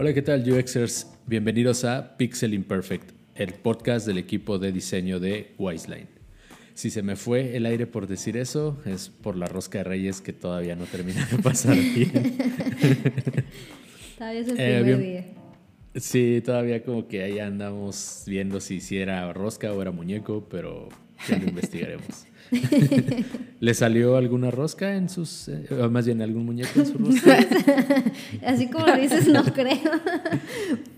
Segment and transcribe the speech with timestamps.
[0.00, 1.08] Hola, ¿qué tal UXers?
[1.26, 6.08] Bienvenidos a Pixel Imperfect, el podcast del equipo de diseño de Wiseline.
[6.72, 10.22] Si se me fue el aire por decir eso, es por la rosca de reyes
[10.22, 12.10] que todavía no termina de pasar bien.
[14.16, 15.24] todavía es el eh, día.
[15.94, 20.88] Sí, todavía como que ahí andamos viendo si, si era rosca o era muñeco, pero
[21.28, 22.26] ya lo investigaremos.
[23.60, 27.38] ¿Le salió alguna rosca en sus, eh, o más bien algún muñeco en su rosca?
[28.46, 29.78] Así como lo dices, no creo.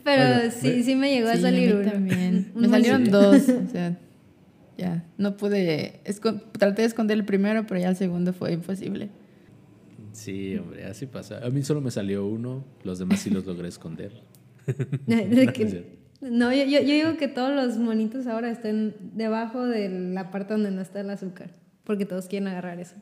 [0.05, 1.91] Pero sí, sí me llegó a salir uno.
[1.91, 2.53] También.
[2.55, 3.99] Me salieron dos, o sea,
[4.79, 6.01] ya, no pude,
[6.59, 9.11] traté de esconder el primero, pero ya el segundo fue imposible.
[10.13, 11.45] Sí, hombre, así pasa.
[11.45, 14.13] A mí solo me salió uno, los demás sí los logré esconder.
[15.07, 15.17] no,
[16.23, 20.81] yo, yo, digo que todos los monitos ahora estén debajo de la parte donde no
[20.81, 21.51] está el azúcar,
[21.85, 22.97] porque todos quieren agarrar eso.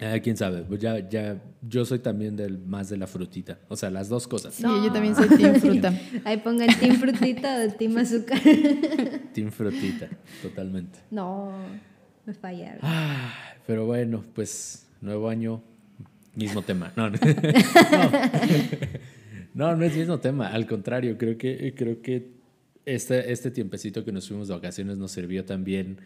[0.00, 3.76] Ah, quién sabe, pues ya, ya, yo soy también del, más de la frutita, o
[3.76, 4.54] sea, las dos cosas.
[4.54, 5.94] Sí, yo también soy team fruta.
[6.24, 8.40] Ahí pongan team frutita o team azúcar.
[9.32, 10.08] team frutita,
[10.42, 10.98] totalmente.
[11.12, 11.52] No,
[12.26, 12.80] me fallaron.
[12.82, 13.32] Ah,
[13.66, 15.62] pero bueno, pues nuevo año,
[16.34, 16.92] mismo tema.
[16.96, 17.18] No, no.
[19.54, 20.48] no, no es mismo tema.
[20.48, 22.32] Al contrario, creo que, creo que
[22.84, 25.98] este, este tiempecito que nos fuimos de vacaciones nos sirvió también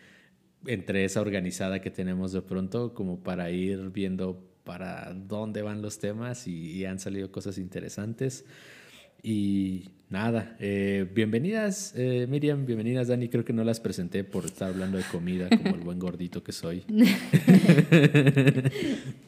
[0.67, 5.99] entre esa organizada que tenemos de pronto como para ir viendo para dónde van los
[5.99, 8.45] temas y, han salido cosas interesantes.
[9.23, 14.69] Y nada, eh, bienvenidas eh, Miriam, bienvenidas Dani, creo que no las presenté por estar
[14.69, 16.85] hablando de comida como el buen gordito que soy.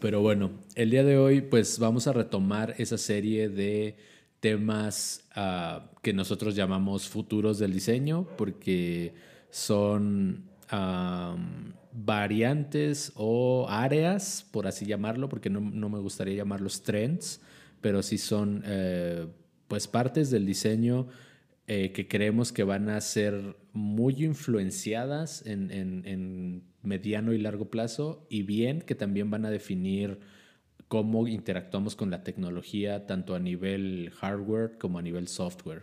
[0.00, 3.96] Pero bueno, el día de hoy pues vamos a retomar esa serie de
[4.40, 9.14] temas ah, que nosotros llamamos futuros del diseño porque
[9.50, 10.44] son
[11.92, 17.40] variantes o áreas, por así llamarlo, porque no, me gustaría llamarlos trends,
[17.80, 19.26] pero sí son eh,
[19.68, 21.08] pues partes del diseño
[21.68, 28.42] eh, que creemos que van a ser muy influenciadas en, mediano y largo plazo y
[28.42, 30.20] bien que también van a definir
[30.86, 35.82] cómo interactuamos con la tecnología tanto a nivel hardware como a nivel software.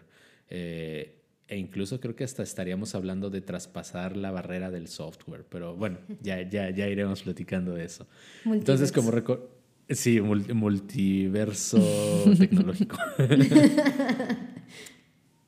[0.49, 5.75] Eh, e incluso creo que hasta estaríamos hablando de traspasar la barrera del software, pero
[5.75, 8.07] bueno, ya, ya, ya iremos platicando de eso.
[8.45, 9.11] Entonces, como
[9.89, 11.77] Sí, multiverso
[12.39, 12.97] tecnológico.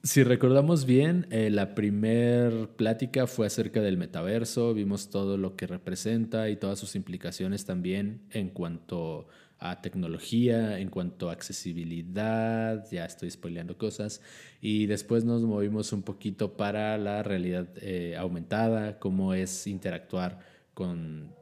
[0.06, 5.66] Si recordamos bien, eh, la primer plática fue acerca del metaverso, vimos todo lo que
[5.66, 9.28] representa y todas sus implicaciones también en cuanto
[9.58, 14.22] a tecnología, en cuanto a accesibilidad, ya estoy spoileando cosas,
[14.62, 20.38] y después nos movimos un poquito para la realidad eh, aumentada, cómo es interactuar
[20.76, 21.34] con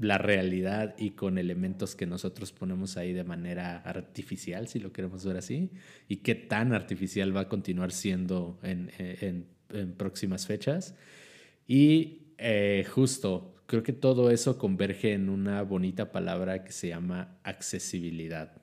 [0.00, 5.26] la realidad y con elementos que nosotros ponemos ahí de manera artificial, si lo queremos
[5.26, 5.70] ver así,
[6.08, 9.46] y qué tan artificial va a continuar siendo en,
[9.98, 10.96] próximas fechas.
[11.68, 17.38] Y eh, justo, creo que todo eso converge en una bonita palabra que se llama
[17.44, 18.62] accesibilidad,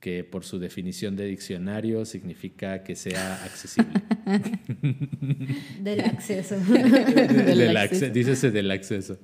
[0.00, 3.92] que por su definición de diccionario significa que sea accesible.
[5.80, 6.56] del acceso.
[6.58, 8.12] del acceso.
[8.12, 9.18] Dícese del acceso.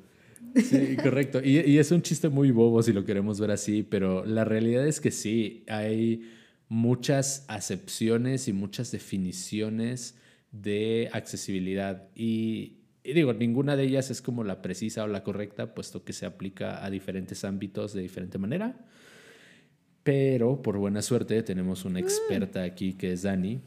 [0.56, 1.41] Sí, correcto.
[1.43, 5.00] Y, es un chiste muy bobo si lo queremos ver así, pero la realidad es
[5.00, 6.22] que sí, hay
[6.69, 10.16] muchas acepciones y muchas definiciones
[10.53, 12.09] de accesibilidad.
[12.15, 16.27] Y, digo, ninguna de ellas es como la precisa o la correcta, puesto que se
[16.27, 18.87] aplica a diferentes ámbitos de diferente manera.
[20.03, 23.60] Pero por buena suerte tenemos una experta aquí que es Dani.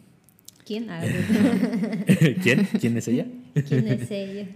[0.65, 0.87] ¿Quién?
[2.41, 2.67] ¿Quién?
[2.79, 3.27] ¿Quién es ella?
[3.67, 4.47] ¿Quién es ella?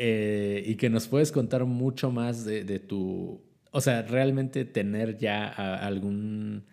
[0.00, 3.42] Eh, y que nos puedes contar mucho más de, tu,
[3.72, 6.66] o sea, realmente tener ya algún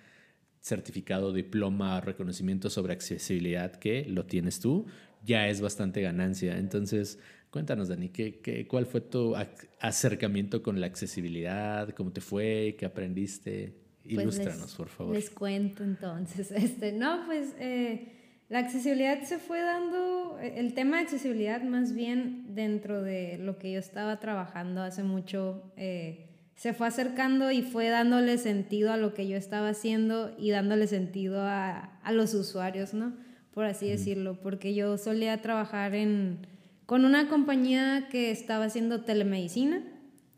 [0.61, 4.85] certificado, diploma, reconocimiento sobre accesibilidad que lo tienes tú,
[5.23, 6.59] ya es bastante ganancia.
[6.59, 7.17] Entonces,
[7.49, 9.35] cuéntanos, Dani, ¿qué, qué, cuál fue tu
[9.79, 11.89] acercamiento con la accesibilidad?
[11.95, 12.75] ¿Cómo te fue?
[12.77, 13.73] ¿Qué aprendiste?
[14.03, 15.15] Pues Ilústranos, por favor.
[15.15, 16.51] Les cuento entonces.
[16.55, 17.55] Este, no, pues...
[17.57, 18.14] Eh,
[18.47, 23.71] la accesibilidad se fue dando, el tema de accesibilidad más bien dentro de lo que
[23.71, 29.13] yo estaba trabajando hace mucho, eh, se fue acercando y fue dándole sentido a lo
[29.13, 33.13] que yo estaba haciendo y dándole sentido a, a los usuarios, ¿no?
[33.51, 36.45] Por así decirlo, porque yo solía trabajar en,
[36.85, 39.81] con una compañía que estaba haciendo telemedicina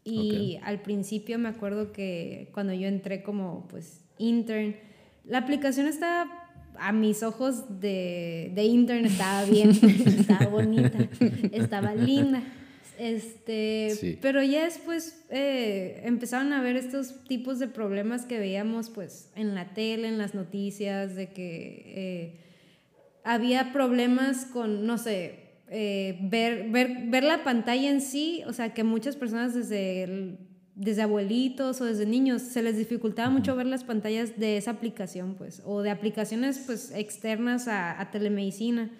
[0.03, 4.77] y al principio me acuerdo que cuando yo entré como pues intern,
[5.25, 6.46] la aplicación estaba
[6.79, 9.69] a mis ojos de, de internet estaba bien,
[10.05, 10.99] estaba bonita,
[11.51, 12.41] estaba linda,
[12.97, 19.29] Este, pero ya después eh, empezaron a ver estos tipos de problemas que veíamos pues
[19.35, 22.39] en la tele, en las noticias, de que eh,
[23.23, 28.73] había problemas con, no sé, eh, ver, ver, ver la pantalla en sí, o sea,
[28.73, 30.37] que muchas personas desde,
[30.77, 35.33] desde abuelitos o desde niños se les dificultaba mucho ver las pantallas de esa aplicación,
[35.35, 38.91] pues, o de aplicaciones pues externas a, a telemedicina.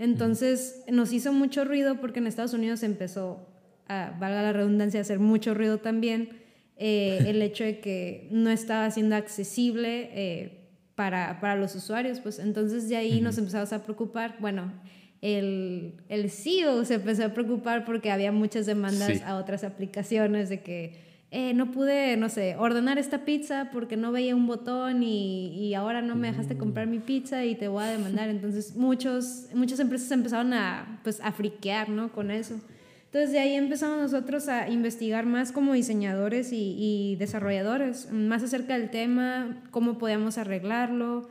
[0.00, 3.46] Entonces nos hizo mucho ruido porque en Estados Unidos empezó,
[3.86, 6.30] a, valga la redundancia, a hacer mucho ruido también
[6.76, 12.18] eh, el hecho de que no estaba siendo accesible eh, para, para, los usuarios.
[12.18, 14.36] Pues entonces de ahí nos empezamos a preocupar.
[14.40, 14.72] Bueno,
[15.20, 20.62] el, el CEO se empezó a preocupar porque había muchas demandas a otras aplicaciones de
[20.62, 25.54] que eh, no pude, no sé, ordenar esta pizza porque no veía un botón y,
[25.54, 28.28] y, ahora no me dejaste comprar mi pizza y te voy a demandar.
[28.28, 32.10] Entonces muchos, muchas empresas empezaron a, pues, a friquear ¿no?
[32.10, 32.60] con eso.
[33.04, 38.76] Entonces de ahí empezamos nosotros a investigar más como diseñadores y, y desarrolladores, más acerca
[38.76, 41.28] del tema, cómo podíamos arreglarlo,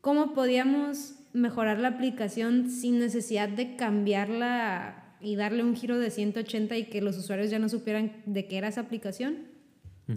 [0.00, 6.76] cómo podíamos mejorar la aplicación sin necesidad de cambiarla y darle un giro de 180
[6.76, 9.54] y que los usuarios ya no supieran de qué era esa aplicación.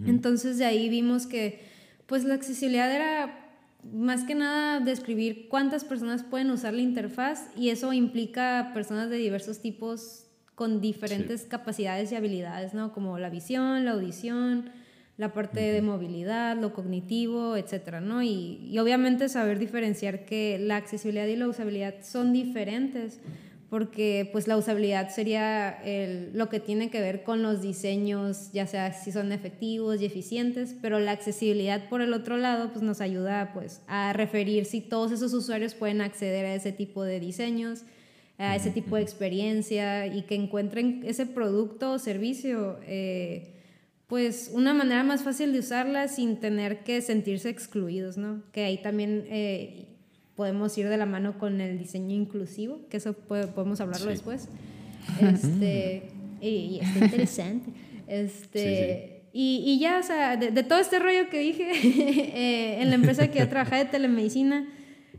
[0.06, 1.62] Entonces de ahí vimos que
[2.06, 3.50] pues la accesibilidad era
[3.92, 9.18] más que nada describir cuántas personas pueden usar la interfaz y eso implica personas de
[9.18, 12.92] diversos tipos con diferentes capacidades y habilidades, ¿no?
[12.92, 14.70] Como la visión, la audición,
[15.16, 18.22] la parte de movilidad, lo cognitivo, etcétera, ¿no?
[18.22, 23.22] Y, y, obviamente saber diferenciar que la accesibilidad y la usabilidad son diferentes
[23.70, 25.80] porque pues la usabilidad sería
[26.34, 30.76] lo que tiene que ver con los diseños, ya sea si son efectivos y eficientes,
[30.82, 35.12] pero la accesibilidad por el otro lado pues nos ayuda pues a referir si todos
[35.12, 37.84] esos usuarios pueden acceder a ese tipo de diseños,
[38.40, 43.54] a ese tipo de experiencia y que encuentren ese producto o servicio eh,
[44.08, 48.42] pues una manera más fácil de usarla sin tener que sentirse excluidos, ¿no?
[48.52, 49.89] Que ahí también eh,
[50.40, 54.48] podemos ir de la mano con el diseño inclusivo, que eso podemos hablarlo después.
[55.22, 57.72] Este, y, está interesante.
[58.08, 62.96] Este, Y, y, ya, o sea, de, todo este rollo que dije eh, en la
[62.96, 64.66] empresa que yo trabajaba de telemedicina,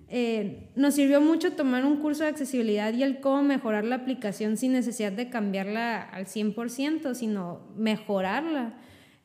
[0.09, 4.57] eh, nos sirvió mucho tomar un curso de accesibilidad y el cómo mejorar la aplicación
[4.57, 8.73] sin necesidad de cambiarla al 100%, sino mejorarla.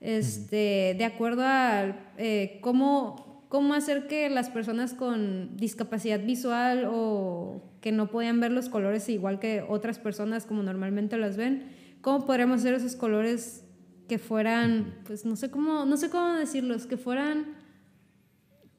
[0.01, 7.61] Este, de acuerdo a eh, cómo cómo hacer que las personas con discapacidad visual o
[7.81, 11.69] que no podían ver los colores igual que otras personas como normalmente las ven,
[12.01, 13.63] cómo podríamos hacer esos colores
[14.07, 17.55] que fueran, pues no sé cómo, no sé cómo decirlos, que fueran,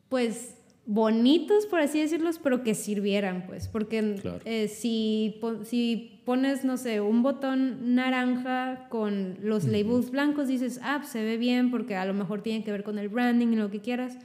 [0.08, 6.76] pues bonitos, por así decirlos, pero que sirvieran, pues, porque eh, si, si pones, no
[6.76, 11.96] sé, un botón naranja con los labels blancos, dices, ah, pues, se ve bien porque
[11.96, 14.16] a lo mejor tiene que ver con el branding y lo que quieras,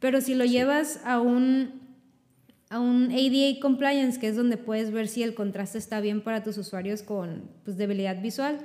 [0.00, 1.80] pero si lo llevas a un,
[2.70, 6.42] a un ADA compliance, que es donde puedes ver si el contraste está bien para
[6.42, 8.58] tus usuarios con pues, debilidad visual,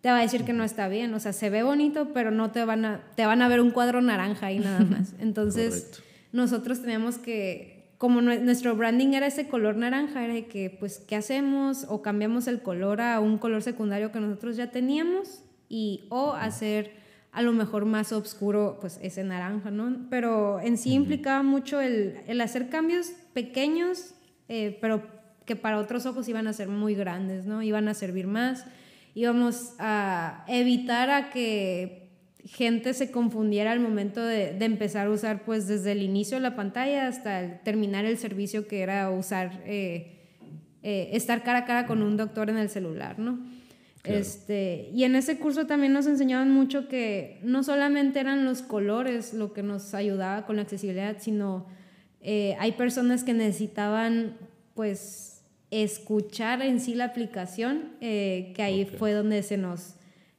[0.00, 1.12] te va a decir que no está bien.
[1.14, 3.72] O sea, se ve bonito, pero no te van a, te van a ver un
[3.72, 5.14] cuadro naranja ahí nada más.
[5.18, 6.00] Entonces,
[6.32, 11.16] nosotros teníamos que, como nuestro branding era ese color naranja, era de que, pues, ¿qué
[11.16, 11.86] hacemos?
[11.88, 17.05] O cambiamos el color a un color secundario que nosotros ya teníamos y o hacer
[17.36, 20.06] a lo mejor más oscuro, pues ese naranja, ¿no?
[20.08, 24.14] Pero en sí implicaba mucho el, el, hacer cambios pequeños,
[24.48, 25.02] eh, pero
[25.44, 27.62] que para otros ojos iban a ser muy grandes, ¿no?
[27.62, 28.64] Iban a servir más.
[29.14, 32.08] Íbamos a evitar a que
[32.42, 36.42] gente se confundiera al momento de, de empezar a usar, pues desde el inicio de
[36.42, 40.22] la pantalla hasta terminar el servicio que era usar, eh,
[40.82, 43.40] eh, estar cara a cara con un doctor en el celular, ¿no?
[44.06, 49.34] Este, y en ese curso también nos enseñaban mucho que no solamente eran los colores
[49.34, 51.66] lo que nos ayudaba con la accesibilidad, sino
[52.20, 54.36] eh, hay personas que necesitaban
[54.74, 59.94] pues escuchar en sí la aplicación, eh, que ahí fue donde se nos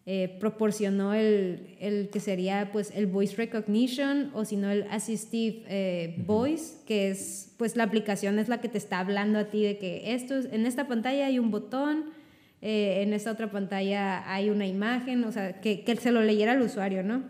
[0.06, 6.16] eh, proporcionó el, el, que sería pues el voice recognition o si no el assistive
[6.26, 9.78] voice, que es pues la aplicación es la que te está hablando a ti de
[9.78, 12.17] que esto en esta pantalla hay un botón
[12.62, 16.54] eh, en esta otra pantalla hay una imagen, o sea, que, que, se lo leyera
[16.54, 17.24] al usuario, ¿no?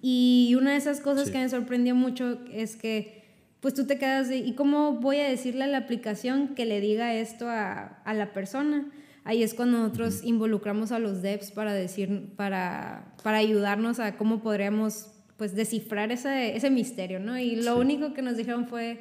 [0.00, 3.22] Y una de esas cosas que me sorprendió mucho es que,
[3.60, 6.80] pues tú te quedas de, ¿y cómo voy a decirle a la aplicación que le
[6.80, 8.90] diga esto a, a la persona?
[9.24, 14.40] Ahí es cuando nosotros involucramos a los devs para decir, para, para ayudarnos a cómo
[14.40, 17.38] podríamos pues descifrar ese, ese misterio, ¿no?
[17.38, 18.98] Y lo único que nos dijeron fue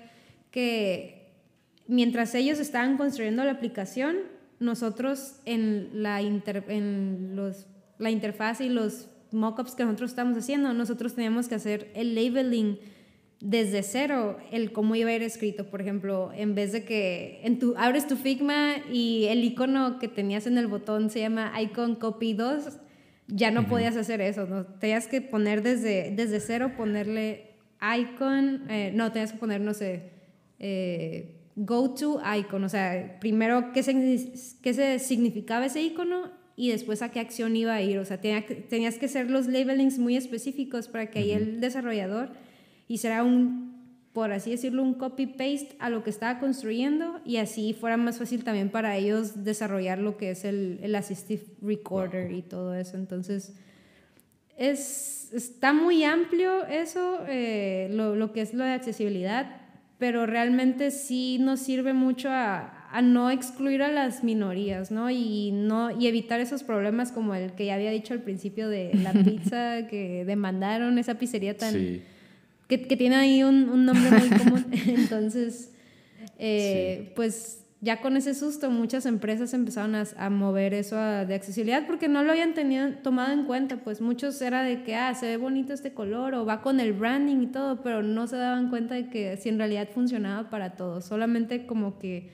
[0.51, 1.31] que
[1.87, 4.17] mientras ellos estaban construyendo la aplicación,
[4.61, 11.15] nosotros en la, en los, la interfaz y los mockups que nosotros estamos haciendo, nosotros
[11.15, 12.79] teníamos que hacer el labeling
[13.41, 15.65] desde cero, el cómo iba a ir escrito.
[15.65, 20.07] Por ejemplo, en vez de que en tu, abres tu Figma y el icono que
[20.07, 22.77] tenías en el botón se llama Icon Copy 2,
[23.27, 24.65] ya no podías hacer eso, ¿no?
[24.65, 27.51] Tenías que poner desde, desde cero, ponerle
[27.81, 30.11] icon, eh, no, tenías que poner, no sé,
[30.59, 33.93] eh, go to icon, o sea, primero qué se,
[34.61, 38.19] qué se significaba ese icono y después a qué acción iba a ir, o sea,
[38.21, 42.29] tenías que hacer los labelings muy específicos para que ahí el desarrollador
[42.87, 43.71] hiciera un,
[44.13, 48.43] por así decirlo, un copy-paste a lo que estaba construyendo y así fuera más fácil
[48.43, 52.97] también para ellos desarrollar lo que es el, el Assistive Recorder y todo eso.
[52.97, 53.55] Entonces,
[54.57, 59.60] es, está muy amplio eso, eh, lo, lo, que es lo de accesibilidad,
[60.01, 65.11] pero realmente sí nos sirve mucho a, a, no excluir a las minorías, ¿no?
[65.11, 68.95] Y, no, y evitar esos problemas como el que ya había dicho al principio de
[68.95, 72.01] la pizza que demandaron, esa pizzería tan...
[72.67, 74.65] Que, que, tiene ahí un, un nombre muy común.
[74.87, 75.71] Entonces,
[76.39, 81.87] eh, pues ya con ese susto muchas empresas empezaron a, a mover eso de accesibilidad
[81.87, 85.25] porque no lo habían tenido, tomado en cuenta, pues muchos era de que, ah, se
[85.25, 88.69] ve bonito este color o va con el branding y todo, pero no se daban
[88.69, 92.29] cuenta de que si en realidad funcionaba para todos, solamente como que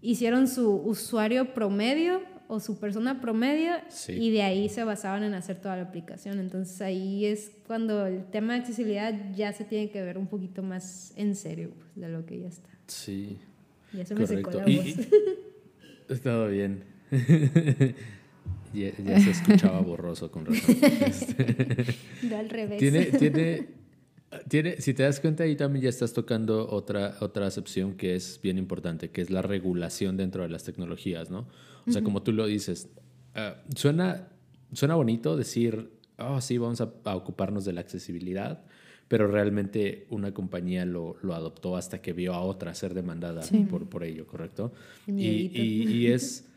[0.00, 3.72] hicieron su usuario promedio o su persona promedio
[4.08, 6.38] y de ahí se basaban en hacer toda la aplicación.
[6.38, 10.62] Entonces ahí es cuando el tema de accesibilidad ya se tiene que ver un poquito
[10.62, 12.68] más en serio pues, de lo que ya está.
[12.86, 13.38] Sí,
[13.92, 16.20] ya se me secó la voz.
[16.22, 16.84] Todo bien.
[18.72, 20.76] ya, se escuchaba borroso con razón.
[22.22, 22.78] De al revés.
[22.78, 23.68] Tiene, tiene,
[24.48, 28.40] tiene, si te das cuenta, ahí también ya estás tocando otra, otra acepción que es
[28.42, 31.48] bien importante, que es la regulación dentro de las tecnologías, ¿no?
[31.86, 32.88] O sea, como tú lo dices,
[33.34, 34.28] uh, suena,
[34.72, 38.64] suena bonito decir, oh, sí, vamos a, a ocuparnos de la accesibilidad,
[39.12, 43.86] pero realmente una compañía lo, lo, adoptó hasta que vio a otra ser demandada por,
[43.86, 44.72] por ello, ¿correcto?
[45.06, 46.48] Y, y, es,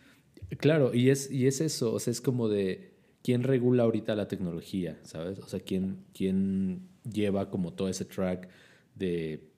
[0.58, 4.30] claro, y es, y es eso, o sea, es como de, ¿quién regula ahorita la
[4.30, 5.38] tecnología, sabes?
[5.40, 8.48] O sea, ¿quién, quién lleva como todo ese track
[8.96, 9.50] de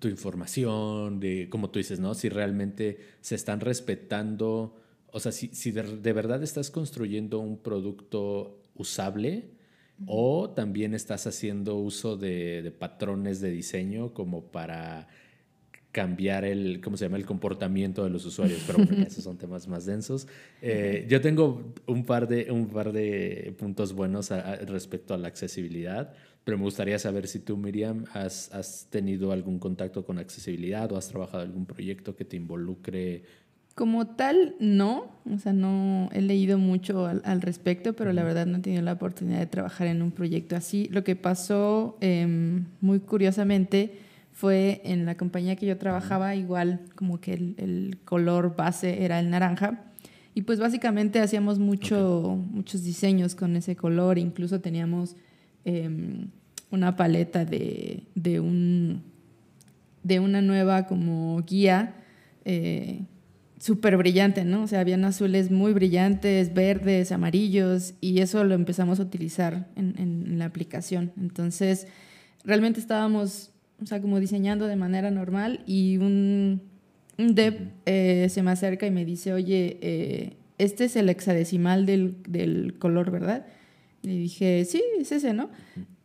[0.00, 2.14] tu información, de, como tú dices, ¿no?
[2.14, 4.74] Si realmente se están respetando,
[5.12, 9.57] o sea, si, si de, de verdad estás construyendo un producto usable,
[10.06, 15.08] o también estás haciendo uso de, patrones de diseño como para
[15.90, 17.16] cambiar el, ¿cómo se llama?
[17.16, 20.28] El comportamiento de los usuarios, pero bueno, esos son temas más densos.
[20.62, 26.12] Eh, yo tengo un par de, un par de puntos buenos respecto a la accesibilidad,
[26.44, 30.96] pero me gustaría saber si tú, Miriam, has, has, tenido algún contacto con accesibilidad o
[30.96, 33.24] has trabajado algún proyecto que te involucre
[33.78, 35.06] como tal, no.
[35.32, 38.94] O sea, no he leído mucho al, respecto, pero la verdad no he tenido la
[38.94, 40.88] oportunidad de trabajar en un proyecto así.
[40.90, 44.00] Lo que pasó em, muy curiosamente
[44.32, 49.30] fue en la compañía que yo trabajaba, igual como que el, color base era el
[49.30, 49.84] naranja.
[50.34, 55.14] Y pues básicamente hacíamos mucho, muchos diseños con ese color, incluso teníamos
[55.64, 56.30] em,
[56.72, 59.04] una paleta de, de, un,
[60.02, 61.94] de una nueva como guía.
[62.44, 63.02] Eh,
[63.60, 64.62] súper brillante, ¿no?
[64.62, 69.94] O sea, habían azules muy brillantes, verdes, amarillos, y eso lo empezamos a utilizar en,
[69.98, 71.12] en, la aplicación.
[71.18, 71.86] Entonces,
[72.44, 73.50] realmente estábamos,
[73.82, 76.62] o sea, como diseñando de manera normal y un,
[77.18, 81.86] un dev eh, se me acerca y me dice, oye, eh, este es el hexadecimal
[81.86, 83.46] del, del color, ¿verdad?
[84.02, 85.50] Y dije, sí, es ese, ¿no?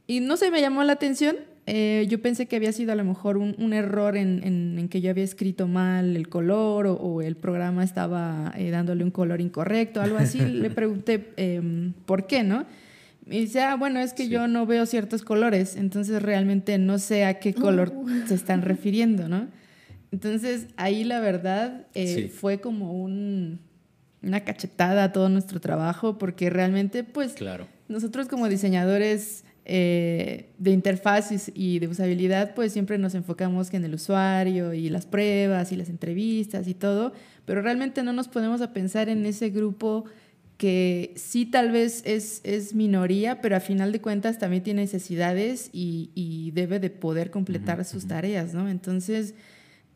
[0.08, 3.06] Y no sé, me llamó la atención eh, yo pensé que había sido a lo
[3.06, 4.44] mejor un, un error en,
[4.78, 9.12] en, que yo había escrito mal el color o, el programa estaba eh, dándole un
[9.12, 10.40] color incorrecto, algo así.
[10.42, 12.66] Le pregunté eh, por qué, ¿no?
[13.28, 17.24] Y dice, ah, bueno, es que yo no veo ciertos colores, entonces realmente no sé
[17.24, 18.10] a qué color uh.
[18.28, 19.48] se están refiriendo, ¿no?
[20.12, 23.60] Entonces ahí la verdad eh, fue como un,
[24.22, 27.68] una cachetada a todo nuestro trabajo porque realmente pues claro.
[27.88, 33.94] nosotros como diseñadores eh, de interfaces y de usabilidad, pues siempre nos enfocamos en el
[33.94, 37.14] usuario y las pruebas y las entrevistas y todo,
[37.46, 40.06] pero realmente no nos ponemos a pensar en ese grupo
[40.58, 45.70] que sí tal vez es, es minoría, pero a final de cuentas también tiene necesidades
[45.74, 48.70] y, y debe de poder completar sus tareas, ¿no?
[48.70, 49.34] Entonces,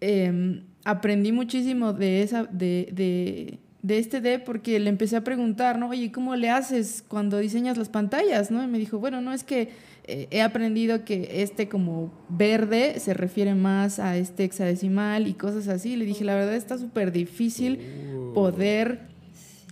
[0.02, 5.78] em, aprendí muchísimo de, esa, de, de, de este D porque le empecé a preguntar,
[5.78, 5.90] ¿no?
[5.90, 8.64] Oye, ¿cómo le haces cuando diseñas las pantallas, no?
[8.64, 9.70] Y me dijo, bueno, no es que
[10.06, 15.68] eh, he aprendido que este como verde se refiere más a este hexadecimal y cosas
[15.68, 15.96] así.
[15.96, 17.80] Le dije, la verdad está súper difícil
[18.16, 18.34] oh.
[18.34, 19.02] poder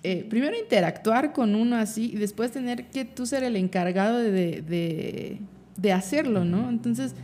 [0.03, 5.39] eh, primero interactuar con uno así y después tener que tú ser el encargado de,
[5.77, 6.69] de hacerlo, ¿no?
[6.69, 7.15] Entonces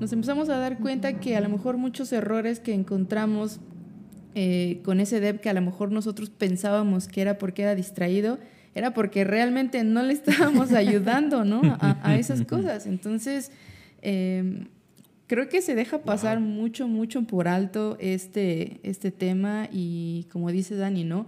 [0.00, 3.58] nos empezamos a dar cuenta que a lo mejor muchos errores que encontramos
[4.40, 8.38] eh, con ese dev que a lo mejor nosotros pensábamos que era porque era distraído,
[8.72, 11.60] era porque realmente no le estábamos ayudando ¿no?
[11.80, 12.86] a, esas cosas.
[12.86, 13.50] Entonces,
[14.00, 14.68] em,
[15.26, 20.76] creo que se deja pasar mucho, mucho por alto este, este tema y como dice
[20.76, 21.26] Dani, ¿no?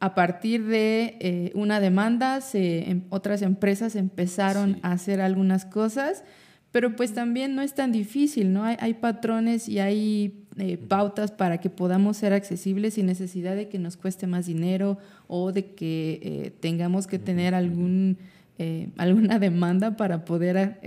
[0.00, 6.24] A partir de eh, una demanda, se, em, otras empresas empezaron a hacer algunas cosas,
[6.72, 8.64] pero pues también no es tan difícil, ¿no?
[8.64, 13.68] Hay, hay patrones y hay eh, pautas para que podamos ser accesibles sin necesidad de
[13.68, 18.18] que nos cueste más dinero o de que eh, tengamos que tener algún,
[18.58, 20.78] eh, alguna demanda para poder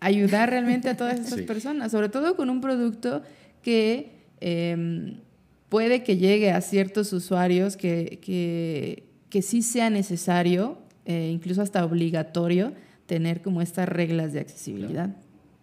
[0.00, 3.22] ayudar realmente a todas estas personas, sobre todo con un producto
[3.62, 5.16] que em,
[5.70, 10.76] puede que llegue a ciertos usuarios que, que, que sí sea necesario,
[11.06, 12.74] incluso hasta obligatorio,
[13.06, 15.16] tener como estas reglas de accesibilidad.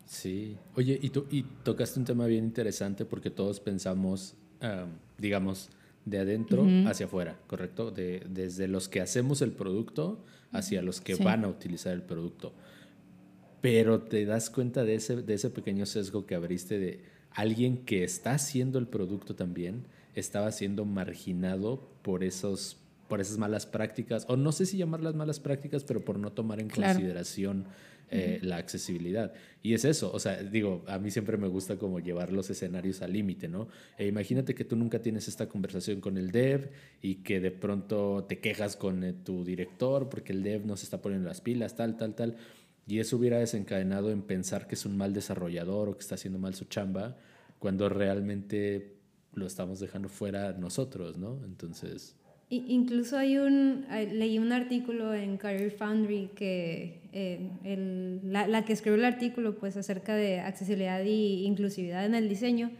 [0.08, 0.58] Sí.
[0.76, 4.36] Oye, y, tú, y tocaste un tema bien interesante porque todos pensamos,
[5.18, 5.70] digamos,
[6.06, 7.92] de adentro hacia afuera, ¿correcto?
[7.92, 12.54] De, desde los que hacemos el producto hacia los que van a utilizar el producto.
[13.62, 18.06] Pero te das cuenta de ese, de ese pequeño sesgo que abriste de alguien que
[18.06, 24.36] está haciendo el producto también, estaba siendo marginado por esos por esas malas prácticas, o
[24.36, 27.66] no sé si llamarlas malas prácticas, pero por no tomar en consideración
[28.10, 29.34] eh, la accesibilidad.
[29.62, 33.02] Y es eso, o sea, digo, a mí siempre me gusta como llevar los escenarios
[33.02, 33.68] al límite, ¿no?
[33.98, 36.70] E imagínate que tú nunca tienes esta conversación con el dev
[37.02, 40.86] y que de pronto te quejas con eh, tu director porque el dev no se
[40.86, 42.38] está poniendo las pilas, tal, tal, tal.
[42.88, 46.40] Y eso hubiera desencadenado en pensar que es un mal desarrollador o que está haciendo
[46.40, 47.18] mal su chamba,
[47.60, 48.96] cuando realmente
[49.34, 51.44] lo estamos dejando fuera nosotros, ¿no?
[51.46, 52.17] Entonces...
[52.50, 58.72] Incluso hay un, leí un artículo en Career Foundry que eh, el, la, la, que
[58.72, 62.72] escribió el artículo pues acerca de accesibilidad y inclusividad en el diseño,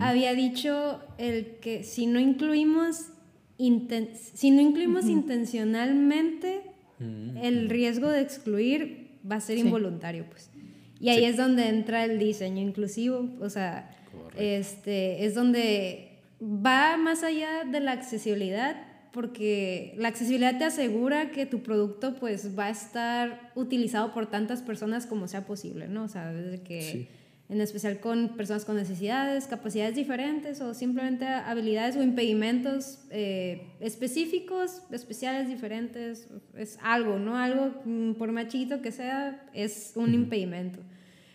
[0.00, 3.12] había dicho el que si no incluimos,
[3.56, 6.62] si no incluimos intencionalmente,
[6.98, 7.36] mm.
[7.38, 10.50] el riesgo de excluir va a ser involuntario pues.
[10.98, 13.90] Y ahí es donde entra el diseño inclusivo, o sea,
[14.36, 16.09] este, es donde
[16.40, 22.56] va más allá de la accesibilidad porque la accesibilidad te asegura que tu producto pues
[22.58, 26.04] va a estar utilizado por tantas personas como sea posible, ¿no?
[26.04, 27.08] O sea, desde que
[27.48, 34.82] en especial con personas con necesidades, capacidades diferentes o simplemente habilidades o impedimentos eh, específicos,
[34.92, 37.36] especiales, diferentes, es algo, ¿no?
[37.36, 40.78] Algo, mm, por más chiquito que sea, es un impedimento.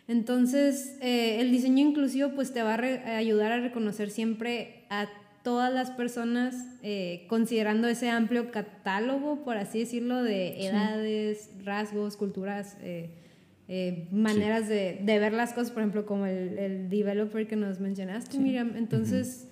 [0.08, 5.08] Entonces, eh, el diseño inclusivo pues te va a, ayudar a reconocer siempre a
[5.44, 12.78] todas las personas, eh, considerando ese amplio catálogo, por así decirlo, de edades, rasgos, culturas,
[12.82, 17.80] eh, maneras de, de, ver las cosas, por ejemplo, como el, el developer que nos
[17.80, 18.76] mencionaste, Miriam.
[18.76, 19.48] Entonces,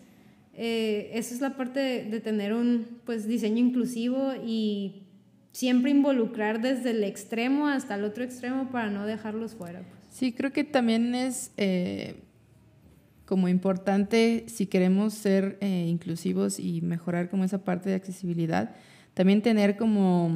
[0.56, 5.04] esa es la parte de, de, tener un pues, diseño inclusivo y
[5.54, 9.80] siempre involucrar desde el extremo hasta el otro extremo para no dejarlos fuera.
[9.80, 10.04] Pues.
[10.10, 12.16] Sí, creo que también es eh,
[13.26, 18.76] como importante, si queremos ser eh, inclusivos y mejorar como esa parte de accesibilidad,
[19.14, 20.32] también tener como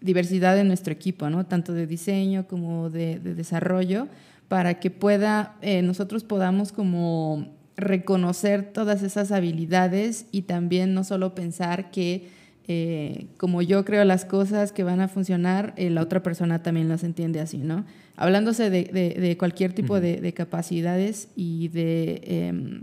[0.00, 1.46] diversidad en nuestro equipo, ¿no?
[1.46, 4.08] Tanto de diseño como de, desarrollo,
[4.48, 11.34] para que pueda, eh, nosotros podamos como reconocer todas esas habilidades y también no solo
[11.34, 12.28] pensar que
[12.70, 16.90] eh, como yo creo las cosas que van a funcionar, eh, la otra persona también
[16.90, 17.86] las entiende así, ¿no?
[18.14, 22.82] Hablándose de, de, cualquier tipo de, de, capacidades y de, em,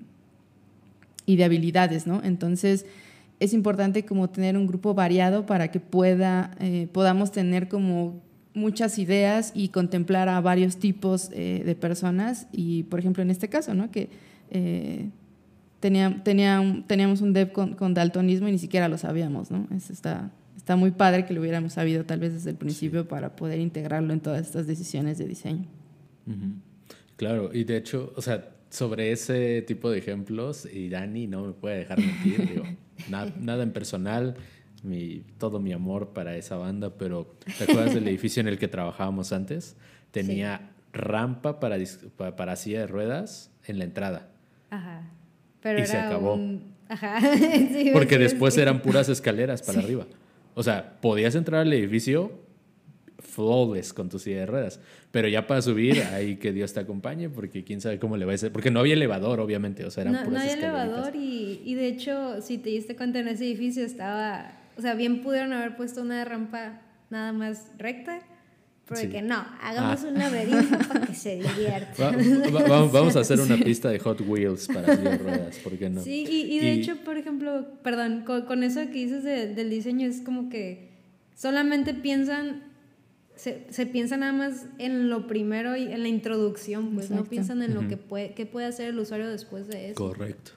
[1.28, 2.20] y de habilidades, ¿no?
[2.24, 2.88] Entonces,
[3.40, 8.24] es importante como tener un grupo variado para que pueda, eh, podamos tener como
[8.56, 13.76] muchas ideas y contemplar a varios tipos de personas y, por ejemplo, en este caso,
[13.76, 13.92] ¿no?
[13.92, 14.10] Que
[15.86, 19.68] tenía, tenía, teníamos un dev con, con, daltonismo y ni siquiera lo sabíamos, ¿no?
[19.70, 23.36] Eso está, está muy padre que lo hubiéramos sabido tal vez desde el principio para
[23.36, 25.68] poder integrarlo en todas estas decisiones de diseño.
[27.18, 31.54] Claro, y de hecho, o sea, sobre ese tipo de ejemplos, y Dani no me
[31.54, 32.64] puede dejar mentir, digo,
[33.12, 34.38] nada, nada en personal,
[34.82, 38.68] mi, todo mi amor para esa banda, pero ¿te acuerdas del edificio en el que
[38.68, 39.78] trabajábamos antes?
[40.10, 41.78] Tenía rampa para,
[42.18, 44.32] para, para silla de ruedas en la entrada.
[44.72, 45.12] Ajá.
[45.66, 47.20] Pero era Un, Ajá.
[47.94, 50.06] Porque después eran puras escaleras para arriba.
[50.54, 52.32] O sea, podías entrar al edificio
[53.18, 54.80] flawless con tu silla de ruedas.
[55.10, 58.34] Pero ya para subir, ahí que Dios te acompañe, porque quién sabe cómo le va
[58.34, 58.52] a ser.
[58.52, 61.88] Porque no había elevador, obviamente, o sea, eran no, no había elevador y, y, de
[61.88, 66.04] hecho, si te diste cuenta en ese edificio estaba, o sea, bien pudieron haber puesto
[66.04, 68.20] una rampa nada más recta.
[68.88, 70.08] Porque que no, hagamos ah.
[70.08, 72.12] un laberinto para que se divierta.
[72.92, 76.04] vamos, a hacer una pista de Hot Wheels para de ruedas, ¿por qué no?
[76.04, 80.22] Sí, y, y de hecho, por ejemplo, perdón, con, eso que dices del diseño, es
[80.22, 80.92] como que
[81.36, 82.76] solamente piensan
[83.36, 87.62] se, se, piensa nada más en lo primero y en la introducción, pues no piensan
[87.62, 89.96] en lo que puede, qué puede hacer el usuario después de eso.
[89.96, 90.52] Correcto.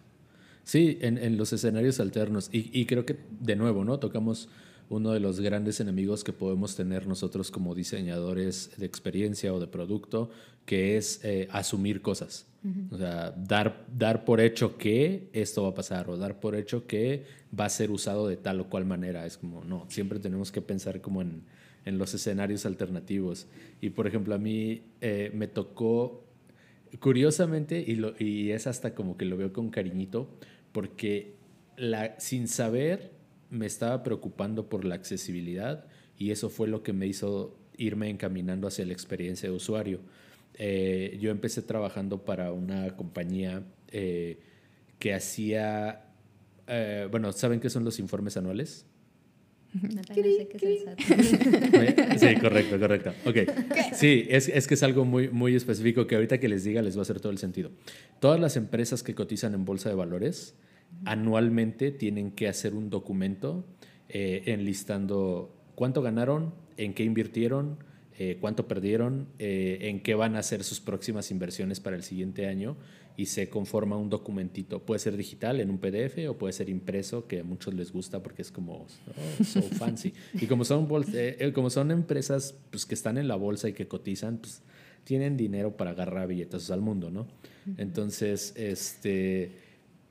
[0.62, 2.50] Sí, en, en los escenarios alternos.
[2.52, 3.98] Y, y, creo que, de nuevo, ¿no?
[3.98, 4.48] Tocamos
[4.88, 9.66] uno de los grandes enemigos que podemos tener nosotros como diseñadores de experiencia o de
[9.66, 10.30] producto,
[10.64, 12.46] que es eh, asumir cosas.
[12.90, 16.86] O sea, dar, dar por hecho que esto va a pasar o dar por hecho
[16.86, 17.24] que
[17.58, 19.24] va a ser usado de tal o cual manera.
[19.24, 21.44] Es como, no, siempre tenemos que pensar como en
[21.88, 23.46] en los escenarios alternativos.
[23.80, 26.22] Y por ejemplo, a mí eh, me tocó,
[27.00, 30.28] curiosamente, y, lo, y es hasta como que lo veo con cariñito,
[30.72, 31.34] porque
[31.78, 33.12] la, sin saber
[33.50, 38.66] me estaba preocupando por la accesibilidad y eso fue lo que me hizo irme encaminando
[38.66, 40.00] hacia la experiencia de usuario.
[40.54, 44.38] Eh, yo empecé trabajando para una compañía eh,
[44.98, 46.04] que hacía,
[47.10, 48.84] bueno, ¿saben qué son los informes anuales?
[52.18, 53.12] sí, correcto, correcto.
[53.26, 53.36] Ok.
[53.94, 56.96] Sí, es, es, que es algo muy, muy específico que ahorita que les diga les
[56.96, 57.70] va a hacer todo el sentido.
[58.20, 60.54] Todas las empresas que cotizan en bolsa de valores
[61.04, 63.64] anualmente tienen que hacer un documento
[64.08, 67.78] eh, enlistando cuánto ganaron, en qué invirtieron,
[68.18, 72.46] eh, cuánto perdieron, eh, en qué van a hacer sus próximas inversiones para el siguiente
[72.46, 72.76] año
[73.18, 74.80] y se conforma un documentito.
[74.86, 78.22] Puede ser digital en un PDF o puede ser impreso, que a muchos les gusta
[78.22, 80.14] porque es como oh, so fancy.
[80.34, 83.72] Y como son, eh, eh, como son empresas pues, que están en la bolsa y
[83.72, 84.62] que cotizan, pues
[85.02, 87.26] tienen dinero para agarrar billetes al mundo, ¿no?
[87.76, 89.50] Entonces, este,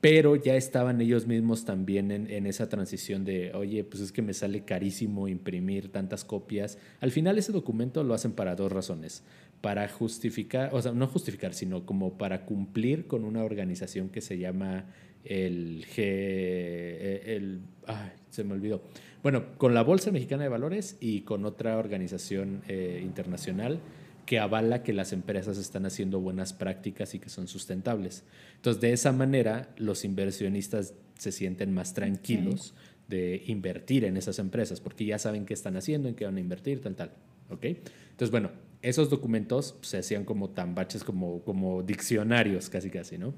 [0.00, 4.22] pero ya estaban ellos mismos también en, en, esa transición de, oye, pues es que
[4.22, 6.78] me sale carísimo imprimir tantas copias.
[7.00, 9.24] Al final ese documento lo hacen para dos razones
[9.60, 14.38] para justificar, o sea, no justificar, sino como para cumplir con una organización que se
[14.38, 14.84] llama
[15.24, 18.82] el G, eh, el, ay, se me olvidó.
[19.22, 23.80] Bueno, con la Bolsa Mexicana de Valores y con otra organización eh, internacional
[24.28, 28.24] que avala que las empresas están haciendo buenas prácticas y que son sustentables.
[28.56, 32.74] Entonces, de esa manera, los inversionistas se sienten más tranquilos
[33.08, 36.40] de invertir en esas empresas, porque ya saben qué están haciendo, en qué van a
[36.40, 37.12] invertir, tal, tal.
[37.48, 37.64] ¿Ok?
[37.64, 38.50] Entonces, bueno,
[38.82, 43.32] esos documentos se hacían como tambaches, como, como diccionarios, casi casi, ¿no?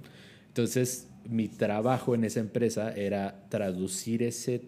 [0.48, 4.62] Entonces, mi trabajo en esa empresa era traducir ese,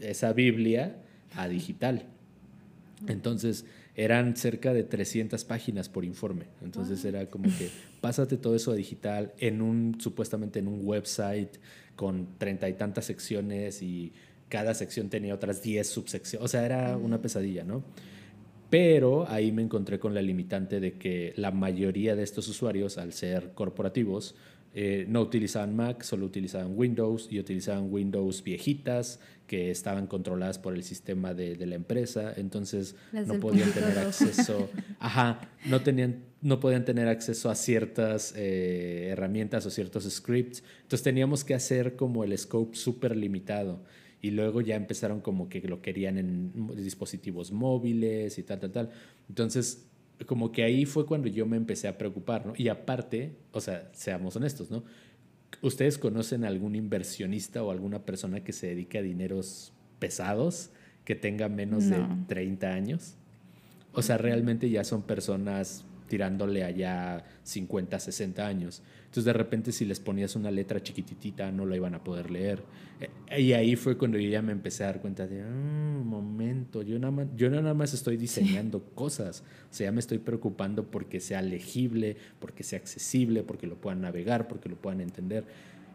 [0.00, 0.96] esa Biblia
[1.34, 2.06] a digital.
[3.06, 3.66] Entonces,
[3.98, 6.44] eran cerca de 300 páginas por informe.
[6.62, 7.68] Entonces, era como que
[8.00, 11.58] pásate todo eso a digital en un, supuestamente en un website
[11.96, 14.12] con treinta y tantas secciones y
[14.48, 16.44] cada sección tenía otras 10 subsecciones.
[16.44, 17.82] O sea, era una pesadilla, ¿no?
[18.70, 23.12] Pero ahí me encontré con la limitante de que la mayoría de estos usuarios, al
[23.12, 24.36] ser corporativos,
[24.74, 30.74] eh, no utilizaban Mac, solo utilizaban Windows y utilizaban Windows viejitas que estaban controladas por
[30.74, 34.68] el sistema de, la empresa, entonces no podían tener acceso,
[35.00, 41.02] ajá, no tenían, no podían tener acceso a ciertas eh, herramientas o ciertos scripts, entonces
[41.02, 43.82] teníamos que hacer como el scope súper limitado.
[44.20, 48.90] Y luego ya empezaron como que lo querían en dispositivos móviles y tal, tal, tal.
[49.28, 49.86] Entonces,
[50.26, 52.54] como que ahí fue cuando yo me empecé a preocupar, ¿no?
[52.56, 54.84] Y aparte, o sea, seamos honestos, ¿no?
[55.62, 60.70] ¿Ustedes conocen algún inversionista o alguna persona que se dedique a dineros pesados
[61.04, 63.14] que tenga menos de 30 años?
[63.92, 68.82] O sea, realmente ya son personas tirándole allá 50, 60 años.
[69.08, 72.62] Entonces de repente si les ponías una letra chiquititita no la iban a poder leer.
[73.30, 76.06] Eh, y ahí fue cuando yo ya me empecé a dar cuenta de, un mm,
[76.06, 79.44] momento, yo nada, más, yo nada más estoy diseñando cosas.
[79.70, 84.02] O sea, ya me estoy preocupando porque sea legible, porque sea accesible, porque lo puedan
[84.02, 85.46] navegar, porque lo puedan entender.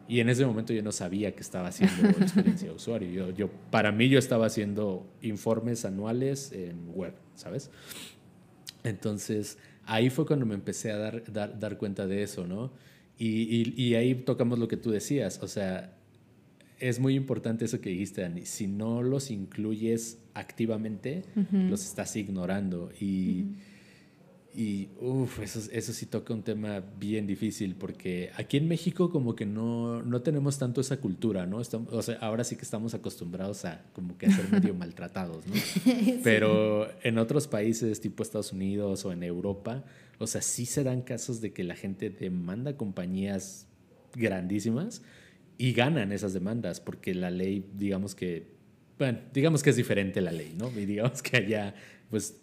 [0.08, 3.12] Y en ese momento yo no sabía que estaba haciendo experiencia de usuario.
[3.12, 7.70] Yo, yo, para mí yo estaba haciendo informes anuales en web, ¿sabes?
[8.84, 12.72] Entonces, ahí fue cuando me empecé a dar, dar, dar cuenta de eso, ¿no?
[13.18, 15.96] Y, y, ahí tocamos lo que tú decías, o sea,
[16.80, 18.46] es muy importante eso que dijiste, Dani.
[18.46, 22.92] Si no los incluyes activamente, los estás ignorando.
[23.00, 23.46] Y,
[24.56, 29.36] Y uff, eso, eso sí toca un tema bien difícil porque aquí en México como
[29.36, 31.60] que no, no tenemos tanto esa cultura, ¿no?
[31.60, 35.48] Estamos, o sea, ahora sí que estamos acostumbrados a como que a ser medio maltratados,
[35.48, 35.54] ¿no?
[36.24, 39.86] Pero en otros países tipo Estados Unidos o en Europa,
[40.20, 43.68] o sea, sí se dan casos de que la gente demanda compañías
[44.14, 45.02] grandísimas
[45.58, 48.54] y ganan esas demandas porque la ley, digamos que,
[49.00, 50.70] bueno, digamos que es diferente la ley, ¿no?
[50.80, 51.74] Y digamos que allá,
[52.12, 52.36] pues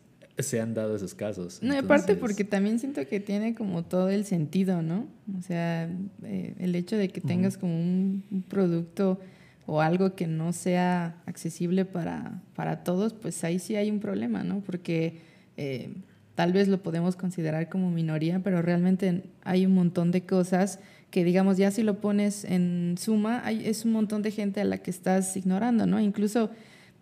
[0.42, 1.60] se han dado esos casos.
[1.62, 5.06] No, aparte porque también siento que tiene como todo el sentido, ¿no?
[5.38, 5.88] O sea,
[6.24, 9.20] eh, el hecho de que tengas como un, producto
[9.66, 14.42] o algo que no sea accesible para, para todos, pues ahí sí hay un problema,
[14.42, 14.60] ¿no?
[14.60, 15.20] Porque
[15.56, 15.94] eh,
[16.34, 21.24] tal vez lo podemos considerar como minoría, pero realmente hay un montón de cosas que
[21.24, 24.78] digamos ya si lo pones en suma, hay, es un montón de gente a la
[24.78, 26.00] que estás ignorando, ¿no?
[26.00, 26.50] Incluso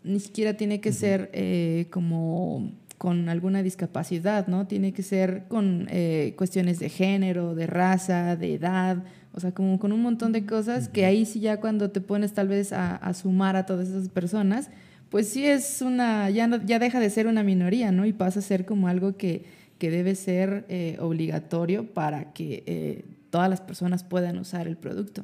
[0.02, 4.66] ni siquiera tiene que ser eh, como con alguna discapacidad, ¿no?
[4.66, 9.78] Tiene que ser con eh, cuestiones de género, de raza, de edad, o sea, como
[9.78, 13.14] con un montón de cosas que ahí sí ya cuando te pones tal vez a,
[13.14, 14.68] sumar a todas esas personas,
[15.10, 18.04] pues sí es una, ya, ya deja de ser una minoría, ¿no?
[18.04, 19.44] Y pasa a ser como algo que,
[19.78, 25.22] que debe ser eh, obligatorio para que eh, todas las personas puedan usar el producto.